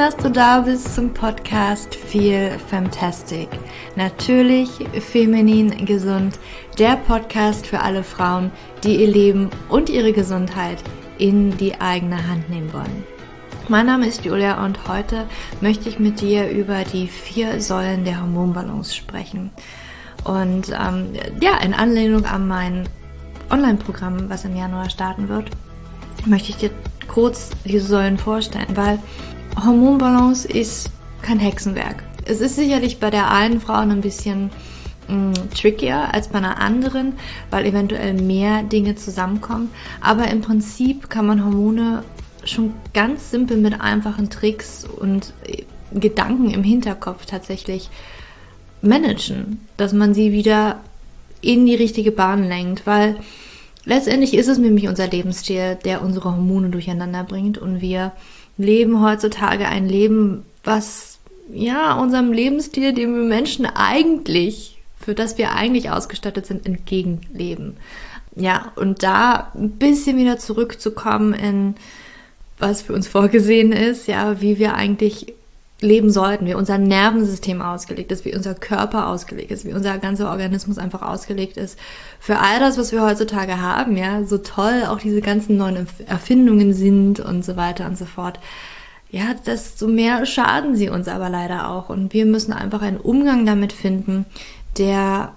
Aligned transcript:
dass 0.00 0.16
du 0.16 0.30
da 0.30 0.62
bist 0.62 0.94
zum 0.94 1.12
Podcast 1.12 1.94
Feel 1.94 2.58
Fantastic. 2.70 3.50
Natürlich 3.96 4.70
feminin 4.98 5.84
gesund, 5.84 6.38
der 6.78 6.96
Podcast 6.96 7.66
für 7.66 7.80
alle 7.80 8.02
Frauen, 8.02 8.50
die 8.82 8.96
ihr 9.02 9.08
Leben 9.08 9.50
und 9.68 9.90
ihre 9.90 10.14
Gesundheit 10.14 10.78
in 11.18 11.54
die 11.58 11.78
eigene 11.82 12.26
Hand 12.26 12.48
nehmen 12.48 12.72
wollen. 12.72 13.04
Mein 13.68 13.84
Name 13.84 14.06
ist 14.06 14.24
Julia 14.24 14.64
und 14.64 14.88
heute 14.88 15.26
möchte 15.60 15.90
ich 15.90 15.98
mit 15.98 16.22
dir 16.22 16.48
über 16.48 16.84
die 16.84 17.06
vier 17.06 17.60
Säulen 17.60 18.06
der 18.06 18.22
Hormonbalance 18.22 18.94
sprechen. 18.94 19.50
Und 20.24 20.70
ähm, 20.70 21.12
ja, 21.42 21.58
in 21.58 21.74
Anlehnung 21.74 22.24
an 22.24 22.48
mein 22.48 22.88
Online-Programm, 23.50 24.30
was 24.30 24.46
im 24.46 24.56
Januar 24.56 24.88
starten 24.88 25.28
wird, 25.28 25.50
möchte 26.24 26.52
ich 26.52 26.56
dir 26.56 26.70
kurz 27.06 27.50
diese 27.66 27.86
Säulen 27.86 28.16
vorstellen, 28.16 28.74
weil 28.74 28.98
Hormonbalance 29.56 30.48
ist 30.48 30.90
kein 31.22 31.38
Hexenwerk. 31.38 32.02
Es 32.24 32.40
ist 32.40 32.56
sicherlich 32.56 32.98
bei 32.98 33.10
der 33.10 33.30
einen 33.30 33.60
Frau 33.60 33.74
ein 33.74 34.00
bisschen 34.00 34.50
mh, 35.08 35.14
mm, 35.14 35.34
trickier 35.54 36.12
als 36.14 36.28
bei 36.28 36.38
einer 36.38 36.60
anderen, 36.60 37.14
weil 37.50 37.66
eventuell 37.66 38.14
mehr 38.14 38.62
Dinge 38.62 38.94
zusammenkommen. 38.94 39.70
Aber 40.00 40.28
im 40.28 40.40
Prinzip 40.40 41.10
kann 41.10 41.26
man 41.26 41.44
Hormone 41.44 42.04
schon 42.44 42.74
ganz 42.94 43.30
simpel 43.30 43.56
mit 43.56 43.80
einfachen 43.80 44.30
Tricks 44.30 44.84
und 44.84 45.32
äh, 45.44 45.64
Gedanken 45.92 46.50
im 46.50 46.62
Hinterkopf 46.62 47.26
tatsächlich 47.26 47.90
managen, 48.80 49.66
dass 49.76 49.92
man 49.92 50.14
sie 50.14 50.32
wieder 50.32 50.80
in 51.40 51.66
die 51.66 51.74
richtige 51.74 52.12
Bahn 52.12 52.46
lenkt, 52.46 52.86
weil 52.86 53.16
letztendlich 53.90 54.34
ist 54.34 54.46
es 54.46 54.56
nämlich 54.56 54.86
unser 54.86 55.08
Lebensstil, 55.08 55.76
der 55.84 56.02
unsere 56.02 56.36
Hormone 56.36 56.70
durcheinander 56.70 57.24
bringt 57.24 57.58
und 57.58 57.80
wir 57.80 58.12
leben 58.56 59.02
heutzutage 59.02 59.66
ein 59.66 59.88
Leben, 59.88 60.44
was 60.62 61.18
ja 61.52 62.00
unserem 62.00 62.32
Lebensstil, 62.32 62.92
den 62.94 63.14
wir 63.14 63.24
Menschen 63.24 63.66
eigentlich, 63.66 64.78
für 64.96 65.14
das 65.14 65.38
wir 65.38 65.52
eigentlich 65.52 65.90
ausgestattet 65.90 66.46
sind, 66.46 66.66
entgegenleben. 66.66 67.76
Ja, 68.36 68.70
und 68.76 69.02
da 69.02 69.50
ein 69.54 69.72
bisschen 69.72 70.16
wieder 70.18 70.38
zurückzukommen 70.38 71.32
in 71.32 71.74
was 72.60 72.82
für 72.82 72.92
uns 72.92 73.08
vorgesehen 73.08 73.72
ist, 73.72 74.06
ja, 74.06 74.40
wie 74.40 74.58
wir 74.58 74.74
eigentlich 74.74 75.34
leben 75.80 76.10
sollten, 76.10 76.46
wie 76.46 76.54
unser 76.54 76.78
Nervensystem 76.78 77.62
ausgelegt 77.62 78.12
ist, 78.12 78.24
wie 78.24 78.34
unser 78.34 78.54
Körper 78.54 79.08
ausgelegt 79.08 79.50
ist, 79.50 79.64
wie 79.64 79.72
unser 79.72 79.98
ganzer 79.98 80.30
Organismus 80.30 80.78
einfach 80.78 81.02
ausgelegt 81.02 81.56
ist. 81.56 81.78
Für 82.18 82.38
all 82.38 82.60
das, 82.60 82.76
was 82.78 82.92
wir 82.92 83.02
heutzutage 83.02 83.60
haben, 83.60 83.96
ja, 83.96 84.24
so 84.24 84.38
toll 84.38 84.84
auch 84.88 84.98
diese 84.98 85.20
ganzen 85.20 85.56
neuen 85.56 85.86
Erfindungen 86.06 86.74
sind 86.74 87.20
und 87.20 87.44
so 87.44 87.56
weiter 87.56 87.86
und 87.86 87.96
so 87.96 88.04
fort. 88.04 88.38
Ja, 89.10 89.34
desto 89.34 89.88
mehr 89.88 90.24
schaden 90.24 90.76
sie 90.76 90.88
uns 90.88 91.08
aber 91.08 91.28
leider 91.28 91.68
auch. 91.70 91.88
Und 91.88 92.12
wir 92.12 92.26
müssen 92.26 92.52
einfach 92.52 92.82
einen 92.82 92.98
Umgang 92.98 93.44
damit 93.44 93.72
finden, 93.72 94.26
der, 94.78 95.32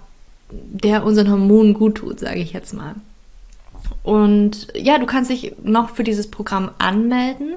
der 0.50 1.04
unseren 1.04 1.30
Hormonen 1.30 1.74
gut 1.74 1.96
tut, 1.96 2.20
sage 2.20 2.40
ich 2.40 2.52
jetzt 2.52 2.72
mal. 2.72 2.94
Und 4.02 4.68
ja, 4.74 4.98
du 4.98 5.06
kannst 5.06 5.30
dich 5.30 5.54
noch 5.62 5.90
für 5.90 6.04
dieses 6.04 6.30
Programm 6.30 6.70
anmelden. 6.78 7.54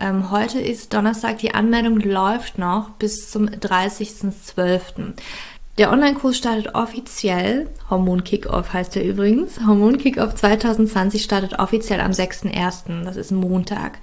Ähm, 0.00 0.30
heute 0.30 0.60
ist 0.60 0.92
Donnerstag, 0.92 1.38
die 1.38 1.54
Anmeldung 1.54 2.00
läuft 2.00 2.58
noch 2.58 2.90
bis 2.90 3.30
zum 3.30 3.46
30.12. 3.46 5.12
Der 5.78 5.92
Online-Kurs 5.92 6.36
startet 6.36 6.74
offiziell, 6.74 7.68
Hormon 7.90 8.24
Kickoff 8.24 8.72
heißt 8.72 8.96
er 8.96 9.04
übrigens. 9.04 9.60
Hormon 9.66 9.98
Kickoff 9.98 10.34
2020 10.34 11.22
startet 11.22 11.58
offiziell 11.58 12.00
am 12.00 12.12
6.1., 12.12 13.04
das 13.04 13.16
ist 13.16 13.32
Montag. 13.32 13.98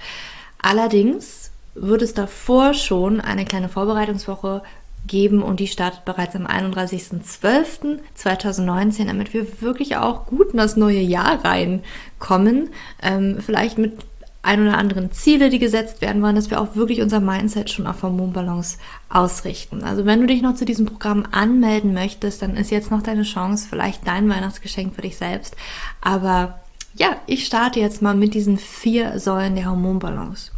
Allerdings 0.62 1.52
wird 1.74 2.02
es 2.02 2.14
davor 2.14 2.74
schon 2.74 3.22
eine 3.22 3.46
kleine 3.46 3.70
Vorbereitungswoche 3.70 4.62
geben 5.08 5.42
und 5.42 5.60
die 5.60 5.68
startet 5.68 6.06
bereits 6.06 6.36
am 6.36 6.46
31.12.2019, 6.46 9.06
damit 9.06 9.34
wir 9.34 9.62
wirklich 9.62 9.98
auch 9.98 10.26
gut 10.26 10.52
in 10.52 10.58
das 10.58 10.78
neue 10.78 11.00
Jahr 11.00 11.44
reinkommen. 11.44 12.70
Ähm, 13.02 13.38
vielleicht 13.40 13.78
mit 13.78 13.98
ein 14.44 14.62
oder 14.62 14.78
anderen 14.78 15.12
Ziele, 15.12 15.50
die 15.50 15.60
gesetzt 15.60 16.02
werden 16.02 16.22
wollen, 16.22 16.36
dass 16.36 16.50
wir 16.50 16.60
auch 16.60 16.76
wirklich 16.76 17.02
unser 17.02 17.20
Mindset 17.20 17.70
schon 17.70 17.86
auf 17.86 18.02
Hormonbalance 18.02 18.78
ausrichten. 19.10 19.84
Also 19.84 20.06
wenn 20.06 20.22
du 20.22 20.28
dich 20.28 20.42
noch 20.42 20.56
zu 20.56 20.66
diesem 20.66 20.88
Programm 20.88 21.26
anmelden 21.32 21.94
möchtest, 21.94 22.42
dann 22.42 22.56
ist 22.56 22.72
jetzt 22.72 22.90
noch 22.90 23.04
deine 23.04 23.24
Chance, 23.24 23.68
vielleicht 23.70 24.08
dein 24.08 24.28
Weihnachtsgeschenk 24.30 24.96
für 24.96 25.04
dich 25.04 25.18
selbst. 25.18 25.56
Aber 26.02 26.60
ja, 26.96 27.18
ich 27.28 27.46
starte 27.46 27.80
jetzt 27.80 28.02
mal 28.02 28.16
mit 28.16 28.34
diesen 28.34 28.58
vier 28.58 29.20
Säulen 29.20 29.56
der 29.56 29.70
Hormonbalance. 29.70 30.52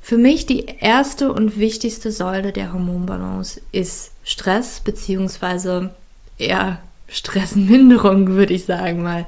Für 0.00 0.16
mich 0.16 0.46
die 0.46 0.64
erste 0.80 1.32
und 1.32 1.58
wichtigste 1.58 2.12
Säule 2.12 2.52
der 2.52 2.72
Hormonbalance 2.72 3.60
ist 3.72 4.12
Stress, 4.24 4.80
beziehungsweise 4.80 5.90
eher 6.38 6.78
Stressminderung, 7.08 8.28
würde 8.36 8.54
ich 8.54 8.64
sagen 8.64 9.02
mal. 9.02 9.26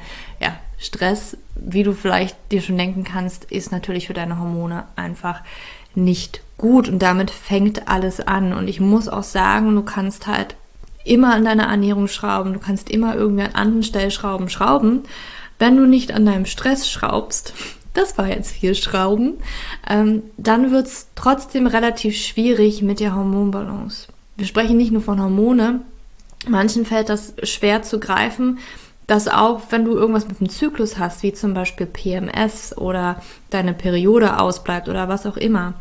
Stress, 0.80 1.36
wie 1.54 1.82
du 1.82 1.92
vielleicht 1.92 2.36
dir 2.50 2.62
schon 2.62 2.78
denken 2.78 3.04
kannst, 3.04 3.44
ist 3.44 3.70
natürlich 3.70 4.06
für 4.06 4.14
deine 4.14 4.38
Hormone 4.38 4.84
einfach 4.96 5.42
nicht 5.94 6.40
gut 6.56 6.88
und 6.88 7.00
damit 7.00 7.30
fängt 7.30 7.86
alles 7.86 8.20
an. 8.20 8.54
Und 8.54 8.66
ich 8.66 8.80
muss 8.80 9.08
auch 9.08 9.22
sagen, 9.22 9.74
du 9.74 9.82
kannst 9.82 10.26
halt 10.26 10.56
immer 11.04 11.34
an 11.34 11.44
deiner 11.44 11.64
Ernährung 11.64 12.08
schrauben, 12.08 12.54
du 12.54 12.58
kannst 12.58 12.88
immer 12.88 13.14
irgendwie 13.14 13.44
an 13.44 13.54
anderen 13.54 13.82
Stellschrauben 13.82 14.48
schrauben. 14.48 15.02
Wenn 15.58 15.76
du 15.76 15.86
nicht 15.86 16.12
an 16.12 16.24
deinem 16.24 16.46
Stress 16.46 16.90
schraubst, 16.90 17.52
das 17.94 18.16
war 18.16 18.28
jetzt 18.28 18.52
viel 18.52 18.74
Schrauben, 18.74 19.34
ähm, 19.88 20.22
dann 20.38 20.70
wird 20.70 20.86
es 20.86 21.08
trotzdem 21.14 21.66
relativ 21.66 22.16
schwierig 22.16 22.80
mit 22.80 23.00
der 23.00 23.14
Hormonbalance. 23.14 24.08
Wir 24.36 24.46
sprechen 24.46 24.78
nicht 24.78 24.92
nur 24.92 25.02
von 25.02 25.20
Hormone, 25.20 25.80
manchen 26.48 26.86
fällt 26.86 27.10
das 27.10 27.34
schwer 27.42 27.82
zu 27.82 28.00
greifen, 28.00 28.58
dass 29.10 29.26
auch 29.26 29.60
wenn 29.70 29.84
du 29.84 29.96
irgendwas 29.96 30.28
mit 30.28 30.38
dem 30.38 30.48
Zyklus 30.48 30.96
hast, 30.96 31.24
wie 31.24 31.32
zum 31.32 31.52
Beispiel 31.52 31.86
PMS 31.86 32.78
oder 32.78 33.20
deine 33.50 33.74
Periode 33.74 34.38
ausbleibt 34.38 34.88
oder 34.88 35.08
was 35.08 35.26
auch 35.26 35.36
immer, 35.36 35.74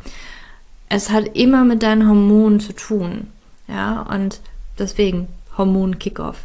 es 0.90 1.12
hat 1.12 1.38
immer 1.38 1.63
mit 1.63 1.84
deinen 1.84 2.07
Hormonen 2.07 2.59
zu 2.59 2.73
tun. 2.73 3.28
Ja, 3.67 4.01
und 4.01 4.40
deswegen 4.79 5.28
Hormon-Kickoff. 5.56 6.38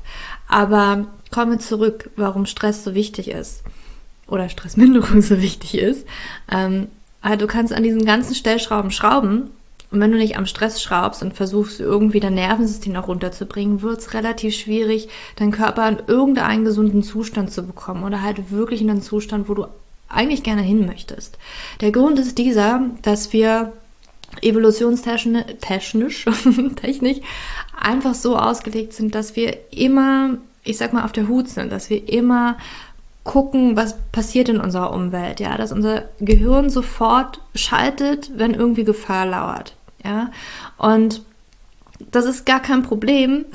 Aber 0.47 1.07
kommen 1.31 1.53
wir 1.53 1.59
zurück, 1.59 2.11
warum 2.17 2.45
Stress 2.45 2.85
so 2.85 2.95
wichtig 2.95 3.31
ist 3.31 3.63
oder 4.27 4.51
Stressminderung 4.51 5.23
so 5.23 5.41
wichtig 5.41 5.79
ist. 5.79 6.07
Ähm, 6.53 6.89
also 7.23 7.39
du 7.39 7.47
kannst 7.47 7.73
an 7.73 7.83
diesen 7.83 8.05
ganzen 8.05 8.35
Stellschrauben 8.35 8.91
schrauben 8.91 9.53
und 9.95 10.01
wenn 10.01 10.11
du 10.11 10.19
nicht 10.19 10.37
am 10.37 10.45
Stress 10.45 10.83
schraubst 10.83 11.23
und 11.23 11.35
versuchst 11.35 11.79
irgendwie 11.79 12.19
dein 12.19 12.35
Nervensystem 12.35 12.93
noch 12.93 13.07
runterzubringen, 13.07 13.81
wird 13.81 14.01
es 14.01 14.13
relativ 14.13 14.57
schwierig, 14.57 15.09
deinen 15.37 15.53
Körper 15.53 15.89
in 15.89 15.99
irgendeinen 16.09 16.65
gesunden 16.65 17.05
Zustand 17.05 17.53
zu 17.53 17.65
bekommen 17.65 18.03
oder 18.03 18.21
halt 18.21 18.51
wirklich 18.51 18.83
in 18.83 18.91
einen 18.91 19.03
Zustand, 19.03 19.49
wo 19.49 19.55
du 19.55 19.67
eigentlich 20.09 20.43
gerne 20.43 20.63
hin 20.63 20.85
möchtest. 20.85 21.39
Der 21.81 21.93
Grund 21.93 22.19
ist 22.19 22.39
dieser, 22.39 22.91
dass 23.03 23.33
wir 23.33 23.73
evolutionstechnisch 24.43 26.25
technisch 26.75 27.19
einfach 27.81 28.15
so 28.15 28.37
ausgelegt 28.37 28.95
sind, 28.95 29.15
dass 29.15 29.37
wir 29.37 29.57
immer, 29.71 30.39
ich 30.65 30.77
sag 30.77 30.93
mal, 30.93 31.05
auf 31.05 31.13
der 31.13 31.29
Hut 31.29 31.49
sind, 31.49 31.71
dass 31.71 31.89
wir 31.89 32.09
immer 32.09 32.57
gucken, 33.23 33.77
was 33.77 33.97
passiert 34.11 34.49
in 34.49 34.61
unserer 34.61 34.93
Umwelt, 34.93 35.39
ja, 35.39 35.57
dass 35.57 35.71
unser 35.71 36.05
Gehirn 36.19 36.69
sofort 36.69 37.41
schaltet, 37.55 38.33
wenn 38.37 38.55
irgendwie 38.55 38.85
Gefahr 38.85 39.27
lauert, 39.27 39.77
ja. 40.05 40.31
Und 40.79 41.23
das 42.11 42.27
ist 42.27 42.47
gar 42.47 42.61
kein 42.61 42.83
Problem, 42.83 43.45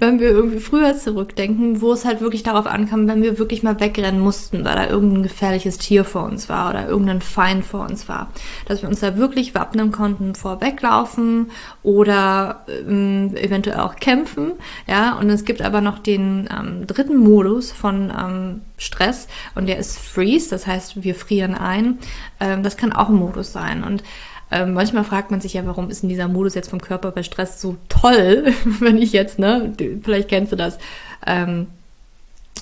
wenn 0.00 0.20
wir 0.20 0.30
irgendwie 0.30 0.60
früher 0.60 0.96
zurückdenken, 0.96 1.80
wo 1.80 1.92
es 1.92 2.04
halt 2.04 2.20
wirklich 2.20 2.44
darauf 2.44 2.66
ankam, 2.66 3.08
wenn 3.08 3.20
wir 3.20 3.36
wirklich 3.38 3.64
mal 3.64 3.80
wegrennen 3.80 4.20
mussten, 4.20 4.64
weil 4.64 4.76
da 4.76 4.86
irgendein 4.88 5.24
gefährliches 5.24 5.76
Tier 5.76 6.04
vor 6.04 6.22
uns 6.22 6.48
war 6.48 6.70
oder 6.70 6.86
irgendein 6.86 7.20
Feind 7.20 7.64
vor 7.64 7.80
uns 7.80 8.08
war. 8.08 8.28
Dass 8.66 8.82
wir 8.82 8.88
uns 8.88 9.00
da 9.00 9.16
wirklich 9.16 9.56
wappnen 9.56 9.90
konnten, 9.90 10.36
vorweglaufen 10.36 11.50
oder 11.82 12.64
ähm, 12.68 13.34
eventuell 13.34 13.80
auch 13.80 13.96
kämpfen. 13.96 14.52
Ja, 14.86 15.18
und 15.18 15.30
es 15.30 15.44
gibt 15.44 15.62
aber 15.62 15.80
noch 15.80 15.98
den 15.98 16.48
ähm, 16.56 16.86
dritten 16.86 17.16
Modus 17.16 17.72
von 17.72 18.12
ähm, 18.16 18.60
Stress 18.76 19.26
und 19.56 19.66
der 19.66 19.78
ist 19.78 19.98
Freeze, 19.98 20.50
das 20.50 20.68
heißt, 20.68 21.02
wir 21.02 21.16
frieren 21.16 21.56
ein. 21.56 21.98
Ähm, 22.38 22.62
das 22.62 22.76
kann 22.76 22.92
auch 22.92 23.08
ein 23.08 23.16
Modus 23.16 23.52
sein. 23.52 23.82
Und 23.82 24.04
ähm, 24.50 24.74
manchmal 24.74 25.04
fragt 25.04 25.30
man 25.30 25.40
sich 25.40 25.54
ja, 25.54 25.66
warum 25.66 25.90
ist 25.90 26.02
denn 26.02 26.08
dieser 26.08 26.28
Modus 26.28 26.54
jetzt 26.54 26.70
vom 26.70 26.80
Körper 26.80 27.10
bei 27.10 27.22
Stress 27.22 27.60
so 27.60 27.76
toll, 27.88 28.52
wenn 28.80 28.98
ich 28.98 29.12
jetzt, 29.12 29.38
ne, 29.38 29.74
vielleicht 30.02 30.28
kennst 30.28 30.52
du 30.52 30.56
das, 30.56 30.78
ähm, 31.26 31.68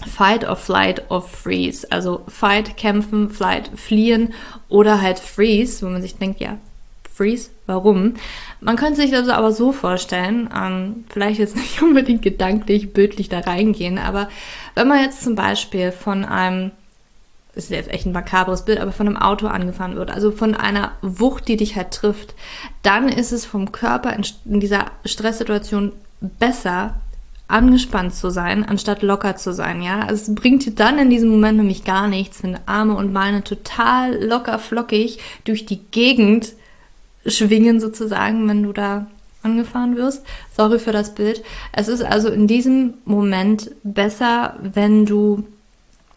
Fight 0.04 0.46
or 0.46 0.56
Flight 0.56 1.10
or 1.10 1.22
Freeze. 1.22 1.86
Also 1.90 2.22
Fight, 2.28 2.76
kämpfen, 2.76 3.30
Flight, 3.30 3.70
fliehen 3.74 4.34
oder 4.68 5.00
halt 5.00 5.18
Freeze, 5.18 5.84
wo 5.84 5.90
man 5.90 6.02
sich 6.02 6.16
denkt, 6.16 6.40
ja, 6.40 6.58
Freeze, 7.14 7.50
warum? 7.64 8.14
Man 8.60 8.76
könnte 8.76 9.00
sich 9.00 9.10
das 9.10 9.28
aber 9.28 9.52
so 9.52 9.72
vorstellen, 9.72 10.50
ähm, 10.54 11.04
vielleicht 11.08 11.38
jetzt 11.38 11.56
nicht 11.56 11.80
unbedingt 11.82 12.22
gedanklich, 12.22 12.92
bildlich 12.92 13.28
da 13.28 13.40
reingehen, 13.40 13.98
aber 13.98 14.28
wenn 14.74 14.88
man 14.88 15.02
jetzt 15.02 15.22
zum 15.22 15.34
Beispiel 15.34 15.92
von 15.92 16.24
einem 16.24 16.72
das 17.56 17.64
ist 17.64 17.70
jetzt 17.70 17.90
echt 17.90 18.04
ein 18.04 18.12
makabres 18.12 18.66
Bild, 18.66 18.78
aber 18.78 18.92
von 18.92 19.08
einem 19.08 19.16
Auto 19.16 19.46
angefahren 19.46 19.96
wird, 19.96 20.10
also 20.10 20.30
von 20.30 20.54
einer 20.54 20.92
Wucht, 21.00 21.48
die 21.48 21.56
dich 21.56 21.74
halt 21.74 21.90
trifft, 21.90 22.34
dann 22.82 23.08
ist 23.08 23.32
es 23.32 23.46
vom 23.46 23.72
Körper 23.72 24.12
in, 24.12 24.24
in 24.44 24.60
dieser 24.60 24.84
Stresssituation 25.06 25.92
besser, 26.20 27.00
angespannt 27.48 28.14
zu 28.14 28.28
sein, 28.28 28.62
anstatt 28.64 29.02
locker 29.02 29.36
zu 29.36 29.54
sein, 29.54 29.80
ja. 29.80 30.00
Also 30.00 30.30
es 30.30 30.34
bringt 30.34 30.66
dir 30.66 30.72
dann 30.72 30.98
in 30.98 31.08
diesem 31.08 31.30
Moment 31.30 31.56
nämlich 31.56 31.84
gar 31.84 32.08
nichts, 32.08 32.42
wenn 32.42 32.58
Arme 32.66 32.94
und 32.94 33.14
Beine 33.14 33.42
total 33.42 34.22
locker 34.22 34.58
flockig 34.58 35.18
durch 35.44 35.64
die 35.64 35.80
Gegend 35.90 36.52
schwingen 37.24 37.80
sozusagen, 37.80 38.46
wenn 38.48 38.64
du 38.64 38.72
da 38.74 39.06
angefahren 39.42 39.96
wirst. 39.96 40.26
Sorry 40.54 40.78
für 40.78 40.92
das 40.92 41.14
Bild. 41.14 41.42
Es 41.72 41.88
ist 41.88 42.04
also 42.04 42.28
in 42.28 42.46
diesem 42.46 42.94
Moment 43.06 43.70
besser, 43.82 44.56
wenn 44.60 45.06
du 45.06 45.44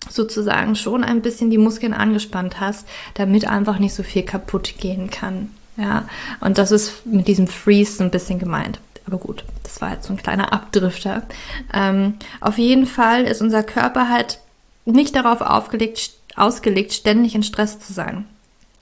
sozusagen 0.10 0.76
schon 0.76 1.04
ein 1.04 1.22
bisschen 1.22 1.50
die 1.50 1.58
Muskeln 1.58 1.94
angespannt 1.94 2.60
hast, 2.60 2.88
damit 3.14 3.48
einfach 3.48 3.80
nicht 3.80 3.94
so 3.94 4.04
viel 4.04 4.24
kaputt 4.24 4.76
gehen 4.78 5.10
kann. 5.10 5.52
Ja, 5.78 6.06
und 6.42 6.58
das 6.58 6.72
ist 6.72 7.06
mit 7.06 7.28
diesem 7.28 7.48
Freeze 7.48 7.98
so 7.98 8.04
ein 8.04 8.12
bisschen 8.12 8.38
gemeint. 8.38 8.80
Aber 9.08 9.18
gut, 9.18 9.44
das 9.64 9.82
war 9.82 9.94
jetzt 9.94 10.08
so 10.08 10.14
ein 10.14 10.18
kleiner 10.18 10.52
Abdrifter. 10.54 11.24
Ähm, 11.74 12.16
auf 12.42 12.58
jeden 12.58 12.86
Fall 12.86 13.24
ist 13.24 13.42
unser 13.42 13.64
Körper 13.64 14.10
halt 14.10 14.40
nicht 14.86 15.16
darauf 15.16 15.42
aufgelegt, 15.42 16.12
ausgelegt, 16.36 16.94
ständig 16.94 17.34
in 17.34 17.44
Stress 17.44 17.80
zu 17.80 17.94
sein. 17.94 18.26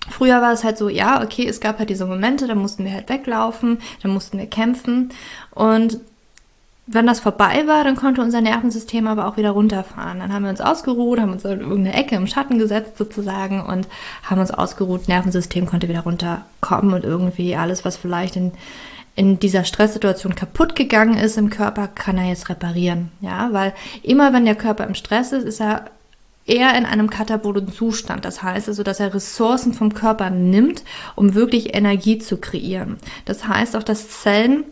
Früher 0.10 0.42
war 0.42 0.54
es 0.54 0.64
halt 0.64 0.78
so, 0.78 0.90
ja, 0.90 1.22
okay, 1.22 1.48
es 1.48 1.60
gab 1.60 1.80
halt 1.80 1.90
diese 1.90 2.06
Momente, 2.06 2.48
da 2.48 2.56
mussten 2.56 2.86
wir 2.86 2.94
halt 2.94 3.10
weglaufen, 3.10 3.80
da 4.02 4.10
mussten 4.10 4.38
wir 4.38 4.48
kämpfen. 4.48 5.12
Und 5.52 6.00
wenn 6.90 7.06
das 7.06 7.20
vorbei 7.20 7.68
war, 7.68 7.84
dann 7.84 7.98
konnte 7.98 8.22
unser 8.22 8.40
Nervensystem 8.40 9.08
aber 9.08 9.28
auch 9.28 9.36
wieder 9.36 9.52
runterfahren. 9.52 10.20
Dann 10.20 10.32
haben 10.32 10.44
wir 10.44 10.50
uns 10.50 10.62
ausgeruht, 10.62 11.20
haben 11.20 11.34
uns 11.34 11.44
in 11.44 11.60
irgendeine 11.60 11.94
Ecke 11.94 12.16
im 12.16 12.28
Schatten 12.28 12.58
gesetzt 12.58 12.98
sozusagen 12.98 13.62
und 13.62 13.90
haben 14.24 14.40
uns 14.40 14.52
ausgeruht. 14.52 15.10
Nervensystem 15.10 15.66
konnte 15.66 15.90
wieder 15.90 16.02
runterkommen 16.02 16.94
und 16.94 17.04
irgendwie 17.04 17.58
alles, 17.58 17.84
was 17.84 17.98
vielleicht 17.98 18.38
in, 18.38 18.54
in 19.16 19.38
dieser 19.38 19.66
Stresssituation 19.66 20.34
kaputt 20.34 20.78
gegangen 20.78 21.18
ist 21.18 21.38
im 21.38 21.50
Körper, 21.50 21.90
kann 21.90 22.18
er 22.18 22.30
jetzt 22.30 22.48
reparieren. 22.48 23.12
Ja, 23.20 23.50
weil 23.52 23.74
immer 24.02 24.32
wenn 24.32 24.46
der 24.46 24.56
Körper 24.56 24.86
im 24.88 24.96
Stress 24.96 25.34
ist, 25.34 25.44
ist 25.44 25.60
er 25.60 25.88
eher 26.46 26.74
in 26.78 26.86
einem 26.86 27.10
katabolen 27.10 27.70
Zustand. 27.70 28.24
Das 28.24 28.42
heißt 28.42 28.70
also, 28.70 28.84
dass 28.84 29.02
er 29.02 29.14
Ressourcen 29.14 29.74
vom 29.74 29.94
Körper 29.94 30.30
nimmt, 30.30 30.86
um 31.16 31.36
wirklich 31.36 31.76
Energie 31.76 32.18
zu 32.20 32.38
kreieren. 32.38 32.96
Das 33.26 33.46
heißt 33.46 33.76
auch, 33.76 33.84
dass 33.84 34.10
Zellen 34.10 34.64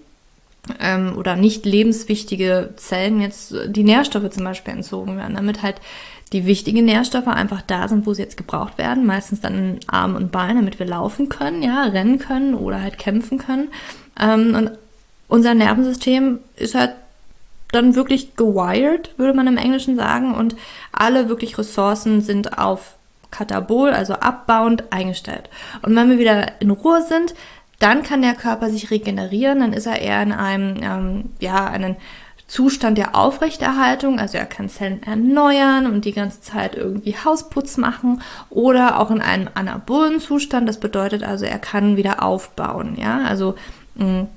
ähm, 0.80 1.16
oder 1.18 1.36
nicht 1.36 1.66
lebenswichtige 1.66 2.74
Zellen 2.78 3.22
jetzt 3.22 3.56
die 3.68 3.84
Nährstoffe 3.84 4.30
zum 4.30 4.44
Beispiel 4.44 4.74
entzogen 4.74 5.18
werden, 5.18 5.36
damit 5.36 5.62
halt 5.62 5.78
die 6.34 6.46
wichtigen 6.46 6.86
Nährstoffe 6.86 7.28
einfach 7.28 7.62
da 7.62 7.88
sind, 7.88 8.06
wo 8.06 8.14
sie 8.14 8.24
jetzt 8.24 8.38
gebraucht 8.38 8.78
werden, 8.78 9.06
meistens 9.06 9.42
dann 9.42 9.56
in 9.56 9.80
Arm 9.88 10.16
und 10.16 10.32
Bein, 10.32 10.56
damit 10.56 10.80
wir 10.80 10.88
laufen 10.88 11.30
können, 11.30 11.62
ja, 11.62 11.84
rennen 11.84 12.20
können 12.20 12.56
oder 12.56 12.82
halt 12.82 12.98
kämpfen 12.98 13.38
können. 13.38 13.70
Ähm, 14.20 14.56
und 14.56 14.72
unser 15.28 15.54
Nervensystem 15.54 16.40
ist 16.56 16.76
halt 16.76 16.92
dann 17.72 17.96
wirklich 17.96 18.36
gewired, 18.36 19.18
würde 19.18 19.34
man 19.34 19.48
im 19.48 19.58
Englischen 19.58 19.96
sagen, 19.96 20.34
und 20.34 20.56
alle 20.92 21.30
wirklich 21.30 21.58
Ressourcen 21.58 22.22
sind 22.22 22.58
auf 22.58 22.96
Katabol, 23.32 23.90
also 23.90 24.14
abbauend, 24.14 24.92
eingestellt. 24.92 25.50
Und 25.82 25.96
wenn 25.96 26.10
wir 26.10 26.20
wieder 26.20 26.62
in 26.62 26.72
Ruhe 26.72 27.02
sind, 27.02 27.36
dann 27.80 28.04
kann 28.04 28.22
der 28.22 28.36
Körper 28.36 28.70
sich 28.70 28.92
regenerieren, 28.92 29.60
dann 29.60 29.74
ist 29.74 29.86
er 29.86 30.02
eher 30.02 30.22
in 30.24 30.32
einem, 30.32 30.78
ähm, 30.82 31.30
ja, 31.40 31.66
einen 31.66 31.96
Zustand 32.48 32.98
der 32.98 33.16
Aufrechterhaltung, 33.16 34.20
also 34.20 34.38
er 34.38 34.46
kann 34.46 34.70
Zellen 34.70 35.02
erneuern 35.02 35.88
und 35.88 36.06
die 36.06 36.12
ganze 36.12 36.42
Zeit 36.42 36.76
irgendwie 36.76 37.16
Hausputz 37.16 37.78
machen 37.78 38.22
oder 38.52 39.00
auch 39.00 39.10
in 39.10 39.20
einem 39.20 39.50
anabolen 39.56 40.20
Zustand, 40.20 40.70
das 40.70 40.80
bedeutet 40.80 41.24
also, 41.24 41.46
er 41.46 41.58
kann 41.58 41.98
wieder 41.98 42.22
aufbauen, 42.22 42.98
ja, 43.00 43.24
also 43.24 43.56
mh, 43.96 44.28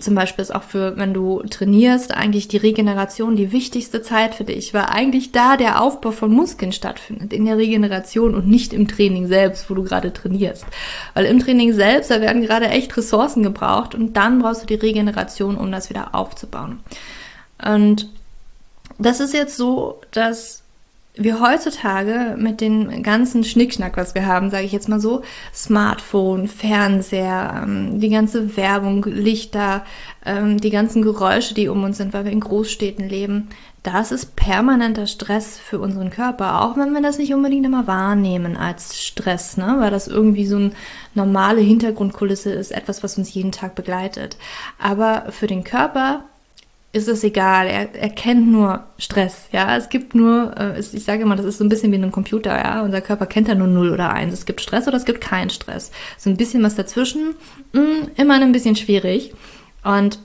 zum 0.00 0.14
Beispiel 0.14 0.42
ist 0.42 0.54
auch 0.54 0.62
für, 0.62 0.96
wenn 0.96 1.14
du 1.14 1.42
trainierst, 1.42 2.14
eigentlich 2.14 2.48
die 2.48 2.56
Regeneration 2.56 3.36
die 3.36 3.52
wichtigste 3.52 4.02
Zeit 4.02 4.34
für 4.34 4.44
dich, 4.44 4.74
weil 4.74 4.86
eigentlich 4.86 5.32
da 5.32 5.56
der 5.56 5.80
Aufbau 5.80 6.10
von 6.10 6.32
Muskeln 6.32 6.72
stattfindet, 6.72 7.32
in 7.32 7.44
der 7.44 7.56
Regeneration 7.56 8.34
und 8.34 8.48
nicht 8.48 8.72
im 8.72 8.88
Training 8.88 9.26
selbst, 9.26 9.70
wo 9.70 9.74
du 9.74 9.84
gerade 9.84 10.12
trainierst. 10.12 10.66
Weil 11.14 11.26
im 11.26 11.38
Training 11.38 11.72
selbst, 11.72 12.10
da 12.10 12.20
werden 12.20 12.42
gerade 12.42 12.68
echt 12.68 12.96
Ressourcen 12.96 13.42
gebraucht 13.42 13.94
und 13.94 14.16
dann 14.16 14.40
brauchst 14.40 14.62
du 14.62 14.66
die 14.66 14.74
Regeneration, 14.74 15.56
um 15.56 15.70
das 15.70 15.90
wieder 15.90 16.14
aufzubauen. 16.14 16.80
Und 17.64 18.08
das 18.98 19.20
ist 19.20 19.34
jetzt 19.34 19.56
so, 19.56 20.00
dass 20.10 20.63
wir 21.16 21.40
heutzutage 21.40 22.34
mit 22.36 22.60
dem 22.60 23.02
ganzen 23.02 23.44
Schnickschnack, 23.44 23.96
was 23.96 24.16
wir 24.16 24.26
haben, 24.26 24.50
sage 24.50 24.64
ich 24.64 24.72
jetzt 24.72 24.88
mal 24.88 25.00
so, 25.00 25.22
Smartphone, 25.54 26.48
Fernseher, 26.48 27.62
ähm, 27.62 28.00
die 28.00 28.10
ganze 28.10 28.56
Werbung, 28.56 29.04
Lichter, 29.04 29.84
ähm, 30.26 30.60
die 30.60 30.70
ganzen 30.70 31.02
Geräusche, 31.02 31.54
die 31.54 31.68
um 31.68 31.84
uns 31.84 31.98
sind, 31.98 32.12
weil 32.12 32.24
wir 32.24 32.32
in 32.32 32.40
Großstädten 32.40 33.08
leben, 33.08 33.48
das 33.84 34.12
ist 34.12 34.34
permanenter 34.34 35.06
Stress 35.06 35.58
für 35.58 35.78
unseren 35.78 36.10
Körper, 36.10 36.62
auch 36.62 36.76
wenn 36.76 36.94
wir 36.94 37.02
das 37.02 37.18
nicht 37.18 37.34
unbedingt 37.34 37.66
immer 37.66 37.86
wahrnehmen 37.86 38.56
als 38.56 39.00
Stress, 39.00 39.56
ne? 39.56 39.76
weil 39.78 39.90
das 39.90 40.08
irgendwie 40.08 40.46
so 40.46 40.56
eine 40.56 40.72
normale 41.12 41.60
Hintergrundkulisse 41.60 42.50
ist, 42.50 42.72
etwas, 42.72 43.02
was 43.04 43.18
uns 43.18 43.34
jeden 43.34 43.52
Tag 43.52 43.74
begleitet. 43.74 44.36
Aber 44.78 45.26
für 45.30 45.46
den 45.46 45.64
Körper 45.64 46.24
ist 46.94 47.08
es 47.08 47.24
egal. 47.24 47.66
Er, 47.66 47.92
er 47.92 48.08
kennt 48.08 48.46
nur 48.50 48.84
Stress. 48.98 49.48
Ja, 49.50 49.76
es 49.76 49.88
gibt 49.88 50.14
nur, 50.14 50.54
äh, 50.56 50.78
ich 50.78 51.04
sage 51.04 51.22
immer, 51.22 51.34
das 51.34 51.44
ist 51.44 51.58
so 51.58 51.64
ein 51.64 51.68
bisschen 51.68 51.90
wie 51.90 51.96
in 51.96 52.04
einem 52.04 52.12
Computer. 52.12 52.56
Ja, 52.56 52.82
unser 52.82 53.00
Körper 53.00 53.26
kennt 53.26 53.48
ja 53.48 53.56
nur 53.56 53.66
0 53.66 53.90
oder 53.90 54.10
1. 54.10 54.32
Es 54.32 54.46
gibt 54.46 54.60
Stress 54.60 54.86
oder 54.86 54.96
es 54.96 55.04
gibt 55.04 55.20
keinen 55.20 55.50
Stress. 55.50 55.90
So 56.16 56.30
ein 56.30 56.36
bisschen 56.36 56.62
was 56.62 56.76
dazwischen, 56.76 57.34
mh, 57.72 57.80
hm, 57.80 58.10
immer 58.16 58.34
ein 58.34 58.52
bisschen 58.52 58.76
schwierig. 58.76 59.34
Und 59.82 60.20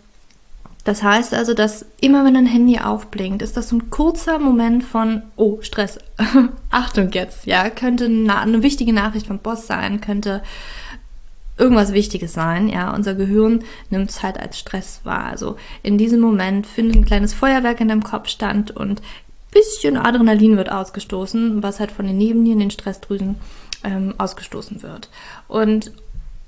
das 0.83 1.01
heißt 1.01 1.33
also, 1.33 1.55
dass 1.55 1.85
immer 2.01 2.23
wenn 2.23 2.37
ein 2.37 2.45
Handy 2.45 2.79
aufblinkt, 2.79 3.41
ist 3.41 3.57
das 3.57 3.69
so 3.69 3.77
ein 3.77 3.89
kurzer 3.89 4.37
Moment 4.37 4.83
von, 4.83 5.23
oh, 5.37 5.57
Stress. 5.61 5.97
Achtung 6.69 7.09
jetzt, 7.11 7.47
ja, 7.47 7.69
könnte 7.71 8.05
eine, 8.05 8.37
eine 8.37 8.63
wichtige 8.63 8.93
Nachricht 8.93 9.25
vom 9.25 9.39
Boss 9.39 9.65
sein, 9.65 10.01
könnte 10.01 10.43
irgendwas 11.59 11.93
Wichtiges 11.93 12.33
sein. 12.33 12.69
Ja, 12.69 12.93
unser 12.95 13.13
Gehirn 13.13 13.63
nimmt 13.89 14.09
es 14.09 14.23
halt 14.23 14.39
als 14.39 14.57
Stress 14.57 15.01
wahr. 15.03 15.25
Also 15.25 15.57
in 15.83 15.97
diesem 15.97 16.21
Moment 16.21 16.65
findet 16.65 16.95
ein 16.95 17.05
kleines 17.05 17.33
Feuerwerk 17.33 17.81
in 17.81 17.89
deinem 17.89 18.03
Kopf 18.03 18.29
stand 18.29 18.71
und 18.71 19.01
bisschen 19.51 19.97
Adrenalin 19.97 20.57
wird 20.57 20.71
ausgestoßen, 20.71 21.63
was 21.63 21.79
halt 21.79 21.91
von 21.91 22.05
den 22.05 22.17
Nebennieren, 22.17 22.59
den 22.59 22.71
Stressdrüsen 22.71 23.35
ähm, 23.83 24.13
ausgestoßen 24.17 24.83
wird. 24.83 25.09
Und 25.47 25.91